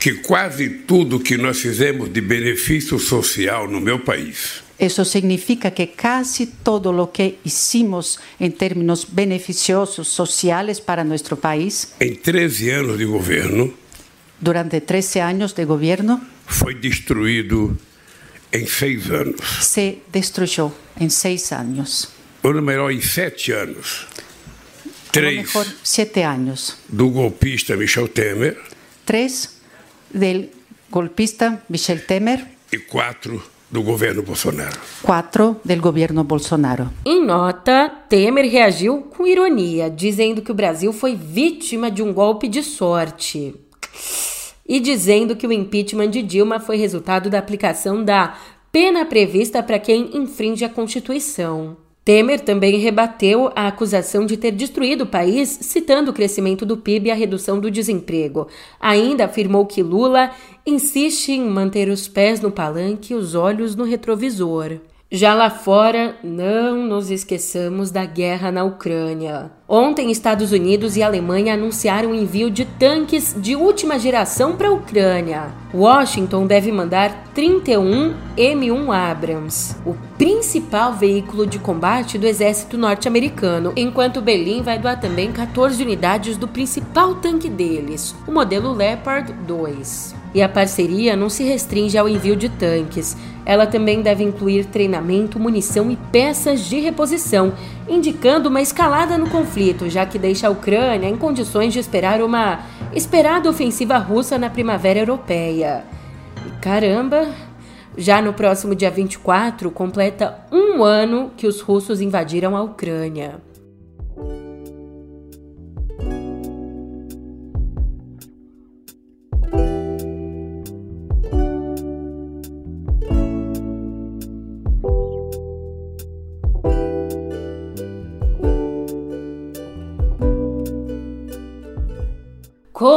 que 0.00 0.14
quase 0.14 0.70
tudo 0.70 1.20
que 1.20 1.36
nós 1.36 1.60
fizemos 1.60 2.10
de 2.10 2.22
benefício 2.22 2.98
social 2.98 3.68
no 3.68 3.80
meu 3.80 4.00
país. 4.00 4.62
Isso 4.78 5.04
significa 5.04 5.70
que 5.70 5.88
quase 5.88 6.46
todo 6.46 6.90
o 6.90 7.06
que 7.08 7.38
hicimos 7.44 8.18
em 8.40 8.50
termos 8.50 9.04
beneficiosos 9.04 10.08
sociais 10.08 10.80
para 10.80 11.04
nosso 11.04 11.36
país. 11.36 11.92
Em 12.00 12.14
13 12.14 12.70
anos 12.70 12.96
de 12.96 13.04
governo. 13.04 13.74
Durante 14.40 14.80
13 14.80 15.20
anos 15.20 15.52
de 15.52 15.66
governo. 15.66 16.18
Foi 16.46 16.74
destruído 16.74 17.76
em 18.50 18.66
seis 18.66 19.10
anos. 19.10 19.38
Se 19.60 19.98
destruiu 20.10 20.72
em 20.98 21.10
seis 21.10 21.52
anos. 21.52 22.08
Ou 22.42 22.54
melhor, 22.62 22.90
em 22.90 23.02
sete 23.02 23.52
anos. 23.52 24.06
Três. 25.12 25.36
Mejor, 25.36 25.66
sete 25.84 26.22
anos. 26.22 26.78
Do 26.88 27.10
golpista 27.10 27.76
Michel 27.76 28.08
Temer. 28.08 28.56
Três 29.04 29.59
do 30.12 30.48
golpista 30.90 31.62
Michel 31.68 32.00
Temer. 32.06 32.46
E 32.72 32.78
quatro 32.78 33.42
do 33.70 33.82
governo 33.82 34.22
Bolsonaro. 34.22 34.78
Quatro 35.02 35.60
do 35.64 35.76
governo 35.76 36.24
Bolsonaro. 36.24 36.90
Em 37.04 37.24
nota, 37.24 37.88
Temer 38.08 38.50
reagiu 38.50 39.02
com 39.02 39.26
ironia, 39.26 39.88
dizendo 39.88 40.42
que 40.42 40.50
o 40.50 40.54
Brasil 40.54 40.92
foi 40.92 41.14
vítima 41.14 41.90
de 41.90 42.02
um 42.02 42.12
golpe 42.12 42.48
de 42.48 42.62
sorte 42.62 43.54
e 44.68 44.78
dizendo 44.78 45.34
que 45.34 45.46
o 45.46 45.52
impeachment 45.52 46.10
de 46.10 46.22
Dilma 46.22 46.60
foi 46.60 46.76
resultado 46.76 47.28
da 47.28 47.38
aplicação 47.38 48.04
da 48.04 48.36
pena 48.70 49.04
prevista 49.04 49.62
para 49.62 49.80
quem 49.80 50.16
infringe 50.16 50.64
a 50.64 50.68
Constituição. 50.68 51.76
Temer 52.10 52.40
também 52.40 52.76
rebateu 52.76 53.52
a 53.54 53.68
acusação 53.68 54.26
de 54.26 54.36
ter 54.36 54.50
destruído 54.50 55.02
o 55.02 55.06
país, 55.06 55.48
citando 55.48 56.10
o 56.10 56.12
crescimento 56.12 56.66
do 56.66 56.76
PIB 56.76 57.06
e 57.06 57.10
a 57.12 57.14
redução 57.14 57.60
do 57.60 57.70
desemprego. 57.70 58.48
Ainda 58.80 59.26
afirmou 59.26 59.64
que 59.64 59.80
Lula 59.80 60.32
insiste 60.66 61.30
em 61.30 61.48
manter 61.48 61.88
os 61.88 62.08
pés 62.08 62.40
no 62.40 62.50
palanque 62.50 63.12
e 63.12 63.16
os 63.16 63.36
olhos 63.36 63.76
no 63.76 63.84
retrovisor. 63.84 64.80
Já 65.12 65.34
lá 65.34 65.50
fora, 65.50 66.14
não 66.22 66.86
nos 66.86 67.10
esqueçamos 67.10 67.90
da 67.90 68.04
guerra 68.04 68.52
na 68.52 68.62
Ucrânia. 68.62 69.50
Ontem, 69.68 70.08
Estados 70.08 70.52
Unidos 70.52 70.96
e 70.96 71.02
Alemanha 71.02 71.54
anunciaram 71.54 72.12
o 72.12 72.14
envio 72.14 72.48
de 72.48 72.64
tanques 72.64 73.34
de 73.36 73.56
última 73.56 73.98
geração 73.98 74.56
para 74.56 74.68
a 74.68 74.72
Ucrânia. 74.72 75.50
Washington 75.74 76.46
deve 76.46 76.70
mandar 76.70 77.24
31 77.34 78.14
M1 78.36 79.10
Abrams, 79.10 79.74
o 79.84 79.96
principal 80.16 80.92
veículo 80.92 81.44
de 81.44 81.58
combate 81.58 82.16
do 82.16 82.28
exército 82.28 82.78
norte-americano, 82.78 83.72
enquanto 83.74 84.22
Berlim 84.22 84.62
vai 84.62 84.78
doar 84.78 85.00
também 85.00 85.32
14 85.32 85.82
unidades 85.82 86.36
do 86.36 86.46
principal 86.46 87.16
tanque 87.16 87.48
deles, 87.48 88.14
o 88.28 88.30
modelo 88.30 88.72
Leopard 88.72 89.32
2. 89.32 90.19
E 90.32 90.42
a 90.42 90.48
parceria 90.48 91.16
não 91.16 91.28
se 91.28 91.42
restringe 91.42 91.98
ao 91.98 92.08
envio 92.08 92.36
de 92.36 92.48
tanques. 92.48 93.16
Ela 93.44 93.66
também 93.66 94.00
deve 94.00 94.22
incluir 94.22 94.66
treinamento, 94.66 95.40
munição 95.40 95.90
e 95.90 95.96
peças 95.96 96.60
de 96.60 96.78
reposição, 96.78 97.52
indicando 97.88 98.48
uma 98.48 98.60
escalada 98.60 99.18
no 99.18 99.28
conflito, 99.28 99.90
já 99.90 100.06
que 100.06 100.18
deixa 100.18 100.46
a 100.46 100.50
Ucrânia 100.50 101.08
em 101.08 101.16
condições 101.16 101.72
de 101.72 101.80
esperar 101.80 102.22
uma 102.22 102.60
esperada 102.92 103.50
ofensiva 103.50 103.98
russa 103.98 104.38
na 104.38 104.48
primavera 104.48 105.00
europeia. 105.00 105.84
E 106.46 106.60
caramba! 106.60 107.28
Já 107.96 108.22
no 108.22 108.32
próximo 108.32 108.74
dia 108.74 108.90
24, 108.90 109.68
completa 109.72 110.46
um 110.52 110.84
ano 110.84 111.32
que 111.36 111.46
os 111.46 111.60
russos 111.60 112.00
invadiram 112.00 112.56
a 112.56 112.62
Ucrânia. 112.62 113.49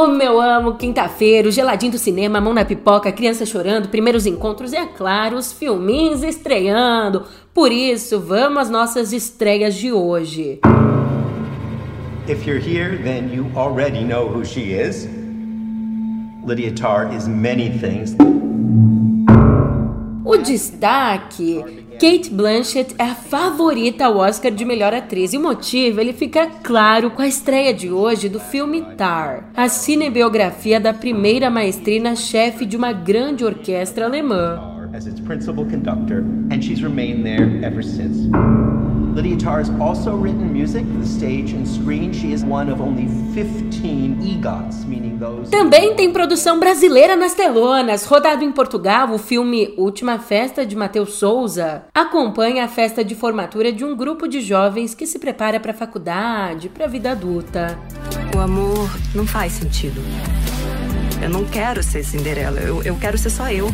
Como 0.04 0.22
eu 0.22 0.38
amo 0.38 0.74
quinta-feira, 0.74 1.48
o 1.48 1.50
geladinho 1.50 1.92
do 1.92 1.98
cinema, 1.98 2.38
mão 2.38 2.52
na 2.52 2.62
pipoca, 2.62 3.10
criança 3.10 3.46
chorando, 3.46 3.88
primeiros 3.88 4.26
encontros 4.26 4.70
e, 4.74 4.76
é 4.76 4.84
claro, 4.84 5.38
os 5.38 5.50
filminhos 5.50 6.22
estreando. 6.22 7.24
Por 7.54 7.72
isso, 7.72 8.20
vamos 8.20 8.64
às 8.64 8.70
nossas 8.70 9.14
estreias 9.14 9.74
de 9.74 9.90
hoje. 9.94 10.60
If 12.28 12.46
you're 12.46 12.60
here, 12.60 12.98
then 13.02 13.32
you 13.34 13.46
already 13.56 14.04
know 14.04 14.28
who 14.28 14.44
she 14.44 14.74
is. 14.74 15.08
Lydia 16.44 16.72
Tarr 16.72 17.10
is 17.16 17.26
many 17.26 17.70
things. 17.70 18.14
O 20.24 20.38
destaque 20.38 21.62
Kate 22.00 22.30
Blanchett 22.30 22.94
é 22.98 23.04
a 23.04 23.14
favorita 23.14 24.06
ao 24.06 24.16
Oscar 24.16 24.50
de 24.50 24.64
melhor 24.64 24.94
atriz 24.94 25.34
e 25.34 25.36
o 25.36 25.42
motivo 25.42 26.00
ele 26.00 26.14
fica 26.14 26.46
claro 26.62 27.10
com 27.10 27.20
a 27.20 27.28
estreia 27.28 27.74
de 27.74 27.90
hoje 27.90 28.30
do 28.30 28.40
filme 28.40 28.80
Tar, 28.96 29.50
a 29.54 29.68
cinebiografia 29.68 30.80
da 30.80 30.94
primeira 30.94 31.50
maestrina 31.50 32.16
chefe 32.16 32.64
de 32.64 32.74
uma 32.74 32.90
grande 32.90 33.44
orquestra 33.44 34.06
alemã. 34.06 34.83
As 34.94 35.08
its 35.08 35.18
principal 35.18 35.64
conductor, 35.64 36.18
and 36.52 36.62
she's 36.62 36.80
remained 36.80 37.26
there 37.26 37.50
ever 37.64 37.82
since. 37.82 38.30
Lydia 39.12 39.36
Tarr 39.36 39.58
has 39.58 39.68
also 39.80 40.14
written 40.14 40.52
music 40.52 40.84
for 40.86 41.00
the 41.00 41.06
stage 41.06 41.52
and 41.52 41.66
screen. 41.66 42.12
She 42.12 42.32
is 42.32 42.44
one 42.44 42.70
of 42.70 42.80
only 42.80 43.08
15 43.34 44.22
EGOTs, 44.22 44.84
meaning 44.86 45.18
those. 45.18 45.50
Também 45.50 45.96
tem 45.96 46.12
produção 46.12 46.60
brasileira 46.60 47.16
nas 47.16 47.34
telonas. 47.34 48.04
Rodado 48.04 48.44
em 48.44 48.52
Portugal, 48.52 49.10
o 49.10 49.18
filme 49.18 49.74
Última 49.76 50.20
Festa 50.20 50.64
de 50.64 50.76
Matheus 50.76 51.14
Souza 51.14 51.86
acompanha 51.92 52.64
a 52.64 52.68
festa 52.68 53.04
de 53.04 53.16
formatura 53.16 53.72
de 53.72 53.84
um 53.84 53.96
grupo 53.96 54.28
de 54.28 54.40
jovens 54.40 54.94
que 54.94 55.08
se 55.08 55.18
prepara 55.18 55.58
para 55.58 55.72
a 55.72 55.74
faculdade, 55.74 56.68
para 56.68 56.84
a 56.84 56.88
vida 56.88 57.10
adulta. 57.10 57.76
O 58.32 58.38
amor 58.38 58.88
não 59.12 59.26
faz 59.26 59.54
sentido. 59.54 60.00
Eu 61.20 61.30
não 61.30 61.44
quero 61.44 61.82
ser 61.82 62.04
Cinderela, 62.04 62.60
eu, 62.60 62.80
eu 62.84 62.94
quero 62.96 63.18
ser 63.18 63.30
só 63.30 63.50
eu. 63.50 63.66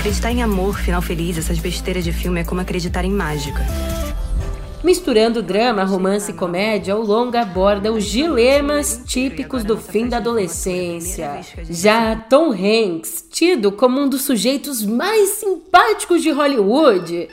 Acreditar 0.00 0.32
em 0.32 0.42
amor, 0.42 0.78
final 0.78 1.02
feliz, 1.02 1.36
essas 1.36 1.58
besteiras 1.58 2.02
de 2.02 2.10
filme 2.10 2.40
é 2.40 2.44
como 2.44 2.58
acreditar 2.58 3.04
em 3.04 3.10
mágica. 3.10 3.60
Misturando 4.82 5.42
drama, 5.42 5.84
romance 5.84 6.30
e 6.30 6.34
comédia, 6.34 6.96
o 6.96 7.04
longa 7.04 7.42
aborda 7.42 7.92
os 7.92 8.06
dilemas 8.06 9.02
típicos 9.04 9.62
do 9.62 9.76
fim 9.76 10.08
da 10.08 10.16
adolescência. 10.16 11.42
Já 11.68 12.16
Tom 12.16 12.50
Hanks, 12.50 13.26
tido 13.30 13.70
como 13.70 14.00
um 14.00 14.08
dos 14.08 14.22
sujeitos 14.22 14.86
mais 14.86 15.32
simpáticos 15.32 16.22
de 16.22 16.30
Hollywood, 16.30 17.28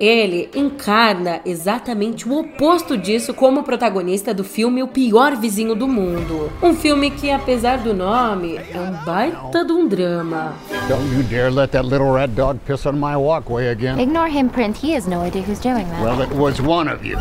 ele 0.00 0.48
encarna 0.54 1.40
exatamente 1.44 2.26
o 2.26 2.38
oposto 2.38 2.96
disso 2.96 3.34
como 3.34 3.62
protagonista 3.62 4.32
do 4.32 4.42
filme 4.42 4.82
O 4.82 4.88
Pior 4.88 5.36
Vizinho 5.36 5.74
do 5.74 5.86
Mundo. 5.86 6.50
Um 6.62 6.74
filme 6.74 7.10
que, 7.10 7.30
apesar 7.30 7.78
do 7.78 7.92
nome, 7.92 8.56
é 8.56 8.80
um 8.80 9.04
baita 9.04 9.62
de 9.62 9.72
um 9.72 9.86
drama. 9.86 10.54
Don't 10.88 11.14
you 11.14 11.22
dare 11.24 11.50
let 11.50 11.70
that 11.72 11.86
little 11.86 12.10
red 12.10 12.28
dog 12.28 12.58
piss 12.66 12.86
on 12.86 12.94
my 12.94 13.14
walkway 13.14 13.68
again. 13.68 14.00
Ignore 14.00 14.30
him, 14.30 14.48
Print. 14.48 14.78
He 14.82 14.94
has 14.96 15.06
no 15.06 15.20
idea 15.20 15.42
who's 15.42 15.60
doing 15.60 15.86
that. 15.86 16.02
Well, 16.02 16.22
it 16.22 16.32
was 16.34 16.60
one 16.60 16.90
of 16.90 17.04
you. 17.04 17.18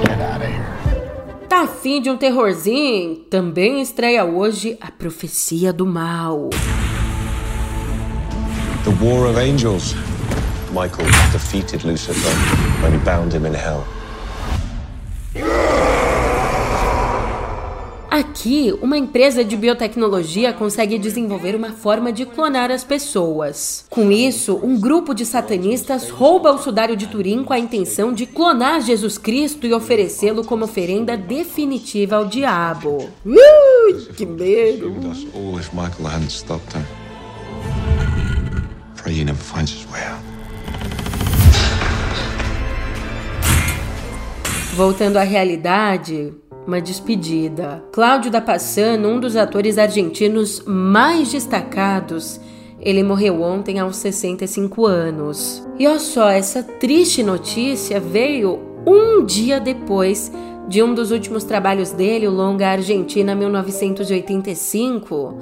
Get 0.00 0.20
out 0.20 0.40
of 0.40 0.48
here. 0.48 1.48
Tá 1.48 1.62
afim 1.62 2.00
de 2.00 2.08
um 2.08 2.16
terrorzinho? 2.16 3.16
Também 3.28 3.82
estreia 3.82 4.24
hoje 4.24 4.78
A 4.80 4.90
Profecia 4.90 5.72
do 5.72 5.84
Mal. 5.84 6.48
The 8.84 9.04
War 9.04 9.26
of 9.26 9.36
Angels. 9.36 9.94
Michael 10.72 11.06
defeated 11.32 11.84
Lucifer 11.84 12.30
when 12.82 12.92
he 12.92 12.98
bound 13.04 13.32
him 13.32 13.44
in 13.44 13.54
hell. 13.54 13.84
Aqui, 18.08 18.72
uma 18.80 18.96
empresa 18.96 19.44
de 19.44 19.56
biotecnologia 19.56 20.52
consegue 20.52 20.98
desenvolver 20.98 21.54
uma 21.54 21.72
forma 21.72 22.12
de 22.12 22.24
clonar 22.24 22.70
as 22.70 22.82
pessoas. 22.82 23.84
Com 23.90 24.10
isso, 24.10 24.58
um 24.62 24.78
grupo 24.80 25.12
de 25.12 25.26
satanistas 25.26 26.08
rouba 26.08 26.52
o 26.52 26.58
sudário 26.58 26.96
de 26.96 27.06
Turim 27.06 27.44
com 27.44 27.52
a 27.52 27.58
intenção 27.58 28.12
de 28.12 28.26
clonar 28.26 28.80
Jesus 28.80 29.18
Cristo 29.18 29.66
e 29.66 29.74
oferecê-lo 29.74 30.44
como 30.44 30.64
oferenda 30.64 31.16
definitiva 31.16 32.16
ao 32.16 32.26
diabo. 32.26 33.08
Uh, 33.24 34.12
que 34.14 34.24
medo! 34.24 34.92
Pray 39.08 39.20
he 39.20 39.24
never 39.24 39.42
finds 39.42 39.72
his 39.72 39.86
way 39.90 40.02
out. 40.02 40.20
Voltando 44.76 45.16
à 45.16 45.22
realidade, 45.22 46.34
uma 46.66 46.78
despedida. 46.78 47.82
Cláudio 47.90 48.30
da 48.30 48.42
Passano, 48.42 49.08
um 49.08 49.18
dos 49.18 49.34
atores 49.34 49.78
argentinos 49.78 50.62
mais 50.66 51.32
destacados, 51.32 52.38
ele 52.78 53.02
morreu 53.02 53.40
ontem 53.40 53.78
aos 53.78 53.96
65 53.96 54.84
anos. 54.84 55.66
E 55.78 55.88
olha 55.88 55.98
só, 55.98 56.28
essa 56.28 56.62
triste 56.62 57.22
notícia 57.22 57.98
veio 57.98 58.60
um 58.86 59.24
dia 59.24 59.58
depois 59.58 60.30
de 60.68 60.82
um 60.82 60.92
dos 60.92 61.10
últimos 61.10 61.44
trabalhos 61.44 61.92
dele, 61.92 62.28
o 62.28 62.30
longa 62.30 62.68
Argentina 62.68 63.34
1985 63.34 65.38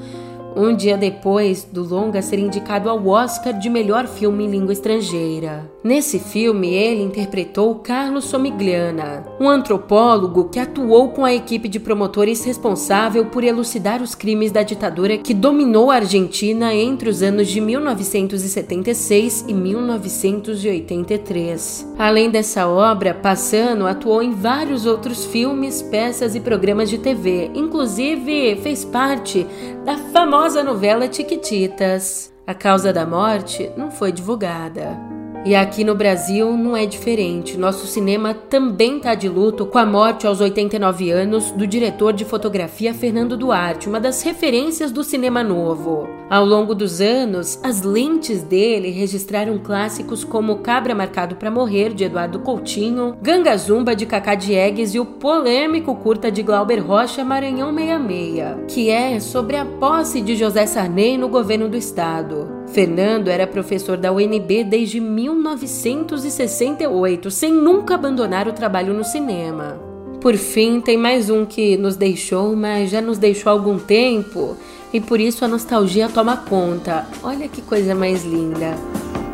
um 0.56 0.74
dia 0.74 0.96
depois 0.96 1.64
do 1.64 1.84
longa 1.84 2.22
ser 2.22 2.38
indicado 2.38 2.88
ao 2.88 3.06
Oscar 3.06 3.52
de 3.58 3.68
melhor 3.68 4.06
filme 4.06 4.44
em 4.44 4.50
língua 4.50 4.72
estrangeira. 4.72 5.70
Nesse 5.84 6.18
filme, 6.18 6.72
ele 6.74 7.02
interpretou 7.02 7.74
Carlos 7.76 8.24
Somigliana, 8.24 9.26
um 9.38 9.46
antropólogo 9.48 10.48
que 10.48 10.58
atuou 10.58 11.10
com 11.10 11.22
a 11.24 11.34
equipe 11.34 11.68
de 11.68 11.78
promotores 11.78 12.42
responsável 12.44 13.26
por 13.26 13.44
elucidar 13.44 14.02
os 14.02 14.14
crimes 14.14 14.50
da 14.50 14.62
ditadura 14.62 15.18
que 15.18 15.34
dominou 15.34 15.90
a 15.90 15.96
Argentina 15.96 16.72
entre 16.74 17.10
os 17.10 17.22
anos 17.22 17.48
de 17.48 17.60
1976 17.60 19.44
e 19.46 19.52
1983. 19.52 21.92
Além 21.98 22.30
dessa 22.30 22.66
obra, 22.66 23.12
Passano 23.14 23.86
atuou 23.86 24.22
em 24.22 24.32
vários 24.32 24.86
outros 24.86 25.26
filmes, 25.26 25.82
peças 25.82 26.34
e 26.34 26.40
programas 26.40 26.88
de 26.88 26.96
TV, 26.98 27.50
inclusive 27.54 28.56
fez 28.62 28.84
parte 28.84 29.46
da 29.84 29.96
famosa 30.46 30.62
novela 30.62 31.08
Tiquititas. 31.08 32.32
A 32.46 32.54
causa 32.54 32.92
da 32.92 33.04
morte 33.04 33.68
não 33.76 33.90
foi 33.90 34.12
divulgada. 34.12 35.15
E 35.46 35.54
aqui 35.54 35.84
no 35.84 35.94
Brasil 35.94 36.56
não 36.56 36.76
é 36.76 36.86
diferente. 36.86 37.56
Nosso 37.56 37.86
cinema 37.86 38.34
também 38.34 38.96
está 38.96 39.14
de 39.14 39.28
luto 39.28 39.64
com 39.64 39.78
a 39.78 39.86
morte 39.86 40.26
aos 40.26 40.40
89 40.40 41.08
anos 41.12 41.52
do 41.52 41.68
diretor 41.68 42.12
de 42.12 42.24
fotografia 42.24 42.92
Fernando 42.92 43.36
Duarte, 43.36 43.88
uma 43.88 44.00
das 44.00 44.22
referências 44.22 44.90
do 44.90 45.04
cinema 45.04 45.44
novo. 45.44 46.08
Ao 46.28 46.44
longo 46.44 46.74
dos 46.74 47.00
anos, 47.00 47.60
as 47.62 47.82
lentes 47.82 48.42
dele 48.42 48.90
registraram 48.90 49.56
clássicos 49.56 50.24
como 50.24 50.56
Cabra 50.56 50.96
Marcado 50.96 51.36
para 51.36 51.48
Morrer, 51.48 51.94
de 51.94 52.02
Eduardo 52.02 52.40
Coutinho, 52.40 53.16
Ganga 53.22 53.56
Zumba, 53.56 53.94
de 53.94 54.04
Cacá 54.04 54.34
Diegues 54.34 54.96
e 54.96 54.98
o 54.98 55.06
polêmico 55.06 55.94
curta 55.94 56.28
de 56.28 56.42
Glauber 56.42 56.80
Rocha, 56.80 57.24
Maranhão 57.24 57.72
66, 57.72 58.56
que 58.66 58.90
é 58.90 59.20
sobre 59.20 59.56
a 59.56 59.64
posse 59.64 60.20
de 60.20 60.34
José 60.34 60.66
Sarney 60.66 61.16
no 61.16 61.28
governo 61.28 61.68
do 61.68 61.76
estado. 61.76 62.55
Fernando 62.68 63.28
era 63.28 63.46
professor 63.46 63.96
da 63.96 64.12
UNB 64.12 64.64
desde 64.64 65.00
1968, 65.00 67.30
sem 67.30 67.52
nunca 67.52 67.94
abandonar 67.94 68.48
o 68.48 68.52
trabalho 68.52 68.92
no 68.92 69.04
cinema. 69.04 69.80
Por 70.20 70.36
fim, 70.36 70.80
tem 70.80 70.96
mais 70.96 71.30
um 71.30 71.46
que 71.46 71.76
nos 71.76 71.94
deixou, 71.96 72.56
mas 72.56 72.90
já 72.90 73.00
nos 73.00 73.18
deixou 73.18 73.50
há 73.50 73.52
algum 73.52 73.78
tempo, 73.78 74.56
e 74.92 75.00
por 75.00 75.20
isso 75.20 75.44
a 75.44 75.48
nostalgia 75.48 76.08
toma 76.08 76.36
conta. 76.36 77.06
Olha 77.22 77.46
que 77.48 77.62
coisa 77.62 77.94
mais 77.94 78.24
linda. 78.24 78.74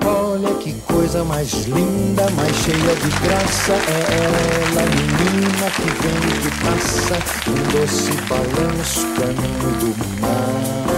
Olha 0.05 0.53
que 0.55 0.73
coisa 0.83 1.23
mais 1.25 1.53
linda, 1.67 2.29
mais 2.31 2.57
cheia 2.57 2.77
de 2.77 3.09
graça 3.25 3.73
É 3.73 4.25
ela, 4.25 4.83
menina 4.91 5.71
que 5.77 5.89
vem 6.03 6.21
e 6.29 6.31
que 6.43 6.51
passa 6.65 7.17
Um 7.49 7.61
doce 7.71 8.13
balanço, 8.29 9.07
caminho 9.15 9.71
do 9.79 9.91
mar 10.21 10.92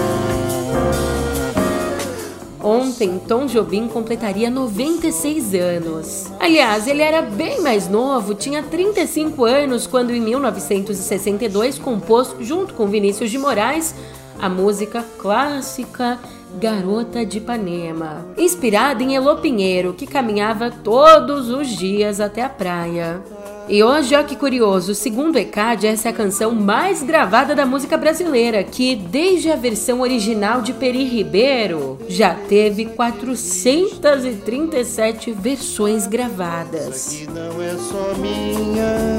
Ontem, 2.65 3.21
Tom 3.29 3.45
Jobim 3.45 3.87
completaria 3.89 4.49
96 4.49 5.55
anos. 5.55 6.33
Aliás, 6.41 6.87
ele 6.87 7.03
era 7.03 7.21
bem 7.21 7.61
mais 7.61 7.91
novo, 7.91 8.35
tinha 8.35 8.63
35 8.63 9.45
anos 9.45 9.87
quando, 9.87 10.15
em 10.15 10.21
1962, 10.23 11.79
compôs, 11.79 12.35
junto 12.41 12.73
com 12.73 12.87
Vinícius 12.87 13.31
de 13.31 13.37
Moraes, 13.37 13.95
a 14.41 14.49
música 14.49 15.05
clássica 15.19 16.19
Garota 16.59 17.27
de 17.27 17.39
Ipanema, 17.39 18.25
inspirada 18.39 19.03
em 19.03 19.15
Elô 19.15 19.37
Pinheiro, 19.37 19.93
que 19.93 20.07
caminhava 20.07 20.71
todos 20.71 21.51
os 21.51 21.69
dias 21.69 22.19
até 22.19 22.43
a 22.43 22.49
praia. 22.49 23.21
E 23.67 23.83
hoje, 23.83 24.15
olha 24.15 24.25
que 24.25 24.37
curioso, 24.37 24.95
segundo 24.95 25.37
o 25.37 25.39
ECAD, 25.39 25.87
essa 25.87 26.09
é 26.09 26.11
a 26.11 26.15
canção 26.15 26.55
mais 26.55 27.03
gravada 27.03 27.55
da 27.55 27.65
música 27.65 27.97
brasileira, 27.97 28.63
que 28.63 28.95
desde 28.95 29.51
a 29.51 29.57
versão 29.57 30.03
original 30.03 30.61
de 30.61 30.75
Peri 30.75 31.05
Ribeiro 31.05 31.99
já 32.07 32.35
teve 32.35 32.85
437 32.85 35.33
versões 35.33 36.07
gravadas. 36.07 37.23
Não 37.33 37.63
é 37.63 37.75
só 37.79 38.13
minha, 38.19 39.17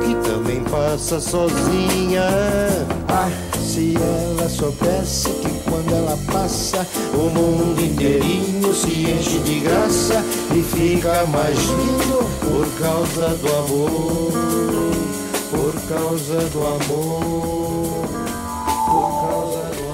que 0.00 0.14
também 0.28 0.55
passa 0.70 1.20
sozinha. 1.20 2.22
Ah, 3.08 3.30
se 3.58 3.94
ela 3.96 4.48
soubesse 4.48 5.28
que 5.30 5.48
quando 5.68 5.92
ela 5.92 6.16
passa, 6.32 6.86
o 7.14 7.28
mundo 7.30 7.80
inteirinho 7.82 8.72
se 8.74 9.10
enche 9.10 9.38
de 9.40 9.60
graça 9.60 10.24
e 10.54 10.62
fica 10.62 11.26
mais 11.26 11.58
lindo 11.58 12.24
por 12.40 12.66
causa 12.80 13.28
do 13.36 13.48
amor, 13.56 14.32
por 15.50 15.72
causa 15.88 16.40
do 16.48 16.66
amor, 16.66 18.06
por 18.86 19.10
causa 19.28 19.62
do 19.70 19.86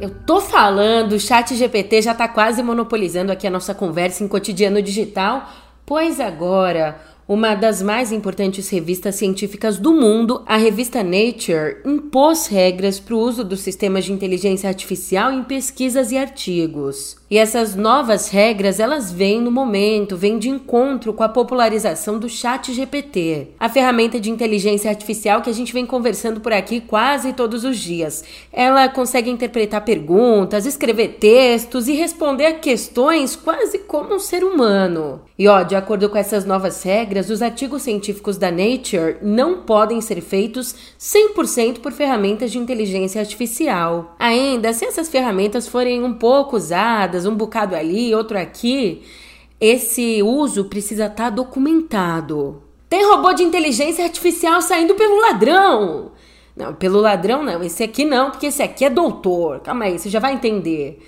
Eu 0.00 0.10
tô 0.26 0.40
falando, 0.40 1.12
o 1.12 1.20
chat 1.20 1.54
GPT 1.56 2.02
já 2.02 2.14
tá 2.14 2.28
quase 2.28 2.62
monopolizando 2.62 3.32
aqui 3.32 3.46
a 3.46 3.50
nossa 3.50 3.74
conversa 3.74 4.22
em 4.22 4.28
cotidiano 4.28 4.82
digital, 4.82 5.48
pois 5.86 6.20
agora 6.20 7.00
uma 7.26 7.54
das 7.54 7.80
mais 7.80 8.12
importantes 8.12 8.68
revistas 8.68 9.14
científicas 9.14 9.78
do 9.78 9.94
mundo, 9.94 10.42
a 10.44 10.58
revista 10.58 11.02
Nature 11.02 11.78
impôs 11.86 12.46
regras 12.48 13.00
para 13.00 13.14
o 13.14 13.18
uso 13.18 13.42
dos 13.42 13.60
sistemas 13.60 14.04
de 14.04 14.12
inteligência 14.12 14.68
artificial 14.68 15.32
em 15.32 15.42
pesquisas 15.42 16.12
e 16.12 16.18
artigos. 16.18 17.16
E 17.30 17.38
essas 17.38 17.74
novas 17.74 18.28
regras, 18.28 18.78
elas 18.78 19.10
vêm 19.10 19.40
no 19.40 19.50
momento, 19.50 20.18
vêm 20.18 20.38
de 20.38 20.50
encontro 20.50 21.14
com 21.14 21.22
a 21.22 21.28
popularização 21.28 22.18
do 22.18 22.28
Chat 22.28 22.74
GPT, 22.74 23.48
a 23.58 23.70
ferramenta 23.70 24.20
de 24.20 24.30
inteligência 24.30 24.90
artificial 24.90 25.40
que 25.40 25.48
a 25.48 25.54
gente 25.54 25.72
vem 25.72 25.86
conversando 25.86 26.40
por 26.40 26.52
aqui 26.52 26.78
quase 26.78 27.32
todos 27.32 27.64
os 27.64 27.78
dias. 27.78 28.22
Ela 28.52 28.86
consegue 28.86 29.30
interpretar 29.30 29.82
perguntas, 29.82 30.66
escrever 30.66 31.16
textos 31.18 31.88
e 31.88 31.94
responder 31.94 32.44
a 32.44 32.52
questões 32.52 33.34
quase 33.34 33.78
como 33.78 34.14
um 34.14 34.18
ser 34.18 34.44
humano. 34.44 35.22
E 35.36 35.48
ó, 35.48 35.62
de 35.64 35.74
acordo 35.74 36.08
com 36.08 36.16
essas 36.16 36.44
novas 36.44 36.82
regras, 36.84 37.28
os 37.28 37.42
artigos 37.42 37.82
científicos 37.82 38.36
da 38.36 38.52
Nature 38.52 39.16
não 39.20 39.62
podem 39.62 40.00
ser 40.00 40.20
feitos 40.20 40.74
100% 40.98 41.80
por 41.80 41.92
ferramentas 41.92 42.52
de 42.52 42.58
inteligência 42.58 43.20
artificial. 43.20 44.14
Ainda, 44.16 44.72
se 44.72 44.84
essas 44.84 45.08
ferramentas 45.08 45.66
forem 45.66 46.04
um 46.04 46.14
pouco 46.14 46.56
usadas, 46.56 47.26
um 47.26 47.34
bocado 47.34 47.74
ali, 47.74 48.14
outro 48.14 48.38
aqui, 48.38 49.02
esse 49.60 50.22
uso 50.22 50.66
precisa 50.66 51.06
estar 51.06 51.24
tá 51.24 51.30
documentado. 51.30 52.62
Tem 52.88 53.04
robô 53.04 53.32
de 53.32 53.42
inteligência 53.42 54.04
artificial 54.04 54.62
saindo 54.62 54.94
pelo 54.94 55.20
ladrão. 55.20 56.12
Não, 56.56 56.72
pelo 56.72 57.00
ladrão 57.00 57.42
não, 57.42 57.60
esse 57.64 57.82
aqui 57.82 58.04
não, 58.04 58.30
porque 58.30 58.46
esse 58.46 58.62
aqui 58.62 58.84
é 58.84 58.90
doutor. 58.90 59.58
Calma 59.60 59.86
aí, 59.86 59.98
você 59.98 60.08
já 60.08 60.20
vai 60.20 60.34
entender. 60.34 61.00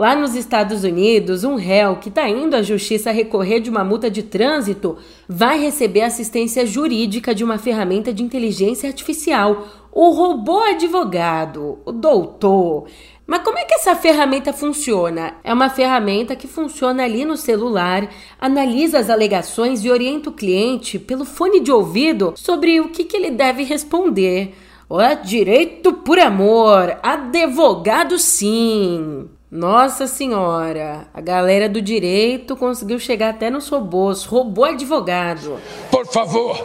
Lá 0.00 0.16
nos 0.16 0.34
Estados 0.34 0.82
Unidos, 0.82 1.44
um 1.44 1.56
réu 1.56 1.96
que 1.96 2.08
está 2.08 2.26
indo 2.26 2.56
à 2.56 2.62
justiça 2.62 3.10
recorrer 3.10 3.60
de 3.60 3.68
uma 3.68 3.84
multa 3.84 4.10
de 4.10 4.22
trânsito 4.22 4.96
vai 5.28 5.60
receber 5.60 6.00
assistência 6.00 6.64
jurídica 6.64 7.34
de 7.34 7.44
uma 7.44 7.58
ferramenta 7.58 8.10
de 8.10 8.22
inteligência 8.22 8.88
artificial, 8.88 9.68
o 9.92 10.08
robô 10.08 10.58
advogado, 10.60 11.80
o 11.84 11.92
doutor. 11.92 12.86
Mas 13.26 13.42
como 13.42 13.58
é 13.58 13.64
que 13.66 13.74
essa 13.74 13.94
ferramenta 13.94 14.54
funciona? 14.54 15.34
É 15.44 15.52
uma 15.52 15.68
ferramenta 15.68 16.34
que 16.34 16.48
funciona 16.48 17.04
ali 17.04 17.26
no 17.26 17.36
celular, 17.36 18.08
analisa 18.40 18.98
as 18.98 19.10
alegações 19.10 19.84
e 19.84 19.90
orienta 19.90 20.30
o 20.30 20.32
cliente 20.32 20.98
pelo 20.98 21.26
fone 21.26 21.60
de 21.60 21.70
ouvido 21.70 22.32
sobre 22.36 22.80
o 22.80 22.88
que, 22.88 23.04
que 23.04 23.18
ele 23.18 23.32
deve 23.32 23.64
responder. 23.64 24.54
Ó, 24.88 25.12
direito 25.12 25.92
por 25.92 26.18
amor, 26.18 26.98
advogado 27.02 28.18
sim. 28.18 29.28
Nossa 29.50 30.06
senhora, 30.06 31.08
a 31.12 31.20
galera 31.20 31.68
do 31.68 31.82
direito 31.82 32.54
conseguiu 32.54 33.00
chegar 33.00 33.30
até 33.30 33.50
nos 33.50 33.68
robôs, 33.68 34.24
robô 34.24 34.62
advogado. 34.62 35.58
Por 35.90 36.06
favor, 36.06 36.56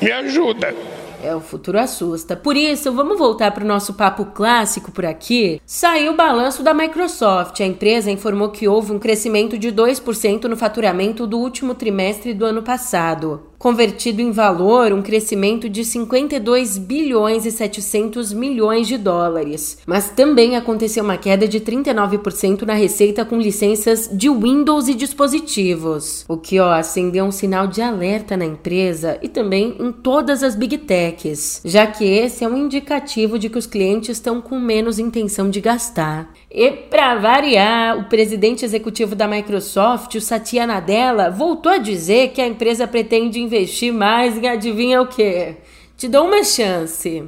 me 0.00 0.10
ajuda. 0.10 0.74
É, 1.22 1.36
o 1.36 1.40
futuro 1.40 1.78
assusta. 1.78 2.34
Por 2.34 2.56
isso, 2.56 2.90
vamos 2.92 3.18
voltar 3.18 3.50
para 3.50 3.62
o 3.62 3.66
nosso 3.66 3.92
papo 3.92 4.24
clássico 4.24 4.90
por 4.90 5.04
aqui. 5.04 5.60
Saiu 5.66 6.14
o 6.14 6.16
balanço 6.16 6.62
da 6.62 6.72
Microsoft. 6.72 7.60
A 7.60 7.66
empresa 7.66 8.10
informou 8.10 8.48
que 8.48 8.66
houve 8.66 8.92
um 8.92 8.98
crescimento 8.98 9.58
de 9.58 9.70
2% 9.70 10.44
no 10.44 10.56
faturamento 10.56 11.26
do 11.26 11.38
último 11.38 11.74
trimestre 11.74 12.32
do 12.32 12.46
ano 12.46 12.62
passado 12.62 13.51
convertido 13.62 14.20
em 14.20 14.32
valor, 14.32 14.92
um 14.92 15.00
crescimento 15.00 15.68
de 15.68 15.84
52 15.84 16.78
bilhões 16.78 17.46
e 17.46 17.52
700 17.52 18.32
milhões 18.32 18.88
de 18.88 18.98
dólares. 18.98 19.78
Mas 19.86 20.10
também 20.10 20.56
aconteceu 20.56 21.04
uma 21.04 21.16
queda 21.16 21.46
de 21.46 21.60
39% 21.60 22.62
na 22.62 22.74
receita 22.74 23.24
com 23.24 23.38
licenças 23.38 24.10
de 24.12 24.28
Windows 24.28 24.88
e 24.88 24.94
dispositivos, 24.94 26.24
o 26.28 26.36
que 26.36 26.58
ó, 26.58 26.72
acendeu 26.72 27.24
um 27.24 27.30
sinal 27.30 27.68
de 27.68 27.80
alerta 27.80 28.36
na 28.36 28.44
empresa 28.44 29.16
e 29.22 29.28
também 29.28 29.76
em 29.78 29.92
todas 29.92 30.42
as 30.42 30.56
big 30.56 30.78
techs, 30.78 31.60
já 31.64 31.86
que 31.86 32.04
esse 32.04 32.42
é 32.42 32.48
um 32.48 32.56
indicativo 32.56 33.38
de 33.38 33.48
que 33.48 33.58
os 33.58 33.66
clientes 33.66 34.16
estão 34.16 34.40
com 34.40 34.58
menos 34.58 34.98
intenção 34.98 35.48
de 35.48 35.60
gastar. 35.60 36.32
E 36.50 36.70
para 36.70 37.14
variar, 37.14 37.96
o 37.96 38.08
presidente 38.08 38.64
executivo 38.64 39.14
da 39.14 39.28
Microsoft, 39.28 40.16
o 40.16 40.20
Satya 40.20 40.66
Nadella, 40.66 41.30
voltou 41.30 41.70
a 41.70 41.78
dizer 41.78 42.30
que 42.30 42.42
a 42.42 42.46
empresa 42.46 42.88
pretende 42.88 43.40
investir 43.52 43.92
mais 43.92 44.38
em 44.38 44.48
adivinha 44.48 45.02
o 45.02 45.06
quê? 45.06 45.56
Te 45.96 46.08
dou 46.08 46.26
uma 46.26 46.42
chance. 46.42 47.22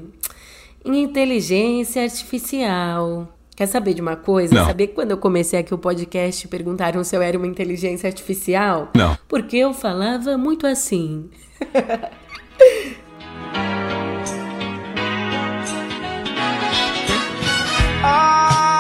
Em 0.85 1.03
inteligência 1.03 2.03
artificial. 2.03 3.29
Quer 3.55 3.67
saber 3.67 3.95
de 3.95 4.01
uma 4.01 4.17
coisa? 4.17 4.55
Não. 4.55 4.67
Saber 4.67 4.89
que 4.89 4.95
quando 4.95 5.13
eu 5.13 5.19
comecei 5.19 5.59
aqui 5.59 5.73
o 5.73 5.79
podcast 5.79 6.49
perguntaram 6.49 7.05
se 7.05 7.15
eu 7.15 7.23
era 7.23 7.39
uma 7.39 7.47
inteligência 7.47 8.09
artificial? 8.09 8.91
Não. 8.97 9.17
Porque 9.29 9.59
eu 9.59 9.73
falava 9.73 10.37
muito 10.37 10.67
assim. 10.67 11.29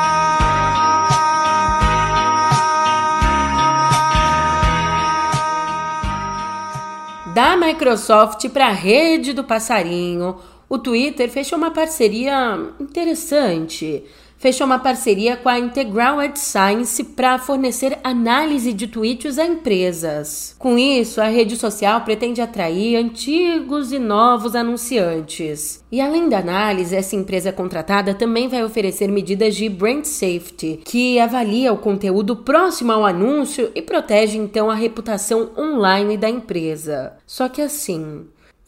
Da 7.34 7.56
Microsoft 7.56 8.48
para 8.50 8.68
a 8.68 8.72
rede 8.72 9.32
do 9.32 9.42
passarinho, 9.42 10.36
o 10.68 10.78
Twitter 10.78 11.28
fechou 11.28 11.58
uma 11.58 11.72
parceria 11.72 12.56
interessante. 12.78 14.04
Fechou 14.44 14.66
uma 14.66 14.78
parceria 14.78 15.38
com 15.38 15.48
a 15.48 15.58
Integral 15.58 16.20
AdScience 16.20 17.02
para 17.02 17.38
fornecer 17.38 17.98
análise 18.04 18.74
de 18.74 18.86
tweets 18.86 19.38
a 19.38 19.46
empresas. 19.46 20.54
Com 20.58 20.78
isso, 20.78 21.18
a 21.18 21.28
rede 21.28 21.56
social 21.56 22.02
pretende 22.02 22.42
atrair 22.42 22.96
antigos 22.96 23.90
e 23.90 23.98
novos 23.98 24.54
anunciantes. 24.54 25.82
E 25.90 25.98
além 25.98 26.28
da 26.28 26.40
análise, 26.40 26.94
essa 26.94 27.16
empresa 27.16 27.52
contratada 27.52 28.12
também 28.12 28.46
vai 28.46 28.62
oferecer 28.62 29.08
medidas 29.08 29.56
de 29.56 29.66
brand 29.66 30.04
safety, 30.04 30.80
que 30.84 31.18
avalia 31.18 31.72
o 31.72 31.78
conteúdo 31.78 32.36
próximo 32.36 32.92
ao 32.92 33.06
anúncio 33.06 33.72
e 33.74 33.80
protege 33.80 34.36
então 34.36 34.70
a 34.70 34.74
reputação 34.74 35.52
online 35.56 36.18
da 36.18 36.28
empresa. 36.28 37.14
Só 37.26 37.48
que 37.48 37.62
assim, 37.62 38.26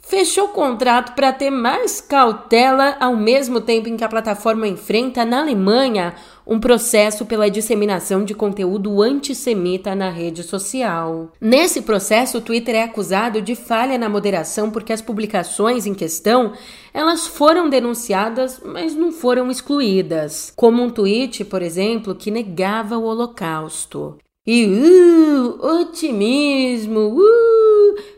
fechou 0.09 0.49
contrato 0.49 1.15
para 1.15 1.33
ter 1.33 1.51
mais 1.51 2.01
cautela 2.01 2.97
ao 3.01 3.17
mesmo 3.17 3.61
tempo 3.61 3.89
em 3.89 3.97
que 3.97 4.05
a 4.05 4.09
plataforma 4.09 4.67
enfrenta 4.67 5.25
na 5.25 5.41
Alemanha 5.41 6.15
um 6.47 6.61
processo 6.61 7.27
pela 7.27 7.51
disseminação 7.51 8.25
de 8.25 8.33
conteúdo 8.33 9.03
antissemita 9.03 9.97
na 9.97 10.09
rede 10.09 10.45
social. 10.45 11.33
Nesse 11.41 11.83
processo, 11.83 12.39
o 12.39 12.41
Twitter 12.41 12.77
é 12.77 12.85
acusado 12.85 13.43
de 13.43 13.57
falha 13.57 13.99
na 13.99 14.09
moderação 14.09 14.71
porque 14.71 14.93
as 14.93 15.03
publicações 15.03 15.87
em 15.87 15.95
questão, 15.95 16.53
elas 16.95 17.27
foram 17.27 17.69
denunciadas, 17.69 18.61
mas 18.65 18.95
não 18.95 19.11
foram 19.11 19.51
excluídas, 19.51 20.53
como 20.55 20.85
um 20.85 20.91
tweet, 20.91 21.45
por 21.45 21.63
exemplo, 21.63 22.15
que 22.15 22.31
negava 22.31 22.97
o 22.97 23.05
Holocausto. 23.05 24.17
E 24.47 24.65
uh, 24.65 25.81
otimismo, 25.81 27.01
uh, 27.01 27.56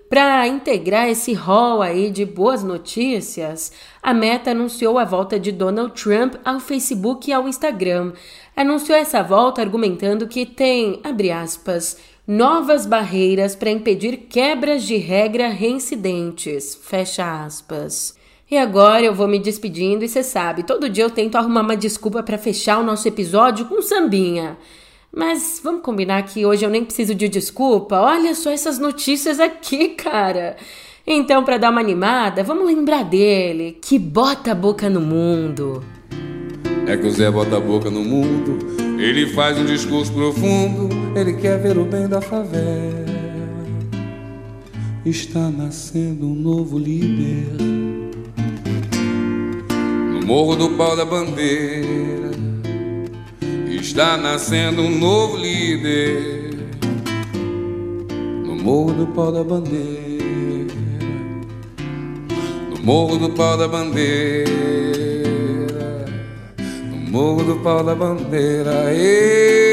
para 0.09 0.47
integrar 0.47 1.07
esse 1.09 1.35
rol 1.35 1.83
aí 1.83 2.11
de 2.11 2.25
boas 2.25 2.63
notícias, 2.63 3.71
a 4.03 4.15
Meta 4.15 4.53
anunciou 4.53 4.99
a 4.99 5.05
volta 5.05 5.39
de 5.39 5.53
Donald 5.53 5.93
Trump 5.93 6.37
ao 6.43 6.59
Facebook 6.59 7.29
e 7.29 7.33
ao 7.33 7.47
Instagram. 7.47 8.15
Anunciou 8.57 8.97
essa 8.97 9.23
volta 9.23 9.61
argumentando 9.61 10.27
que 10.27 10.47
tem, 10.47 10.99
abre 11.05 11.31
aspas, 11.31 11.99
novas 12.27 12.87
barreiras 12.87 13.55
para 13.55 13.71
impedir 13.71 14.17
quebras 14.31 14.85
de 14.85 14.97
regra 14.97 15.49
reincidentes, 15.49 16.75
fecha 16.75 17.45
aspas. 17.45 18.17
E 18.51 18.57
agora 18.57 19.05
eu 19.05 19.15
vou 19.15 19.29
me 19.29 19.39
despedindo 19.39 20.05
e 20.05 20.09
você 20.09 20.23
sabe, 20.23 20.63
todo 20.63 20.89
dia 20.89 21.05
eu 21.05 21.11
tento 21.11 21.37
arrumar 21.37 21.61
uma 21.61 21.77
desculpa 21.77 22.23
para 22.23 22.39
fechar 22.39 22.79
o 22.79 22.83
nosso 22.83 23.07
episódio 23.07 23.67
com 23.67 23.83
sambinha. 23.83 24.57
Mas 25.15 25.61
vamos 25.63 25.83
combinar 25.83 26.23
que 26.25 26.45
hoje 26.45 26.65
eu 26.65 26.71
nem 26.71 26.85
preciso 26.85 27.15
de 27.15 27.29
desculpa? 27.29 27.99
Olha 28.01 28.35
só 28.35 28.51
essas 28.51 28.79
notícias 28.79 29.41
aqui, 29.41 29.91
cara. 29.97 30.57
Então, 31.07 31.43
para 31.43 31.57
dar 31.57 31.71
uma 31.71 31.81
animada, 31.81 32.45
vamos 32.45 32.67
lembrar 32.67 33.03
dele, 33.03 33.79
que 33.81 33.99
bota 33.99 34.53
a 34.53 34.55
boca 34.55 34.91
no 34.91 35.01
mundo. 35.01 35.83
É 36.87 36.97
que 36.97 37.07
o 37.07 37.11
Zé 37.11 37.31
bota 37.31 37.57
a 37.57 37.61
boca 37.61 37.91
no 37.91 38.05
mundo, 38.05 38.59
ele 38.99 39.27
faz 39.29 39.59
um 39.59 39.65
discurso 39.65 40.13
profundo, 40.13 40.89
ele 41.19 41.35
quer 41.35 41.59
ver 41.59 41.79
o 41.79 41.85
bem 41.85 42.07
da 42.07 42.21
favela. 42.21 43.09
Está 45.05 45.49
nascendo 45.51 46.27
um 46.27 46.35
novo 46.35 46.79
líder 46.79 47.47
no 50.13 50.27
Morro 50.27 50.57
do 50.57 50.71
Pau 50.71 50.95
da 50.95 51.05
Bandeira 51.07 52.08
Está 53.99 54.17
nascendo 54.17 54.83
um 54.83 54.97
novo 54.97 55.37
líder 55.37 56.55
no 58.47 58.55
Morro 58.55 58.93
do 58.93 59.09
Pau 59.09 59.33
da 59.33 59.43
Bandeira. 59.43 60.73
No 62.71 62.81
Morro 62.81 63.19
do 63.19 63.31
Pau 63.31 63.59
da 63.59 63.67
Bandeira. 63.67 64.47
No 66.93 67.11
Morro 67.11 67.43
do 67.43 67.57
Pau 67.57 67.83
da 67.83 67.97
Bandeira. 67.97 68.95
Ei! 68.95 69.68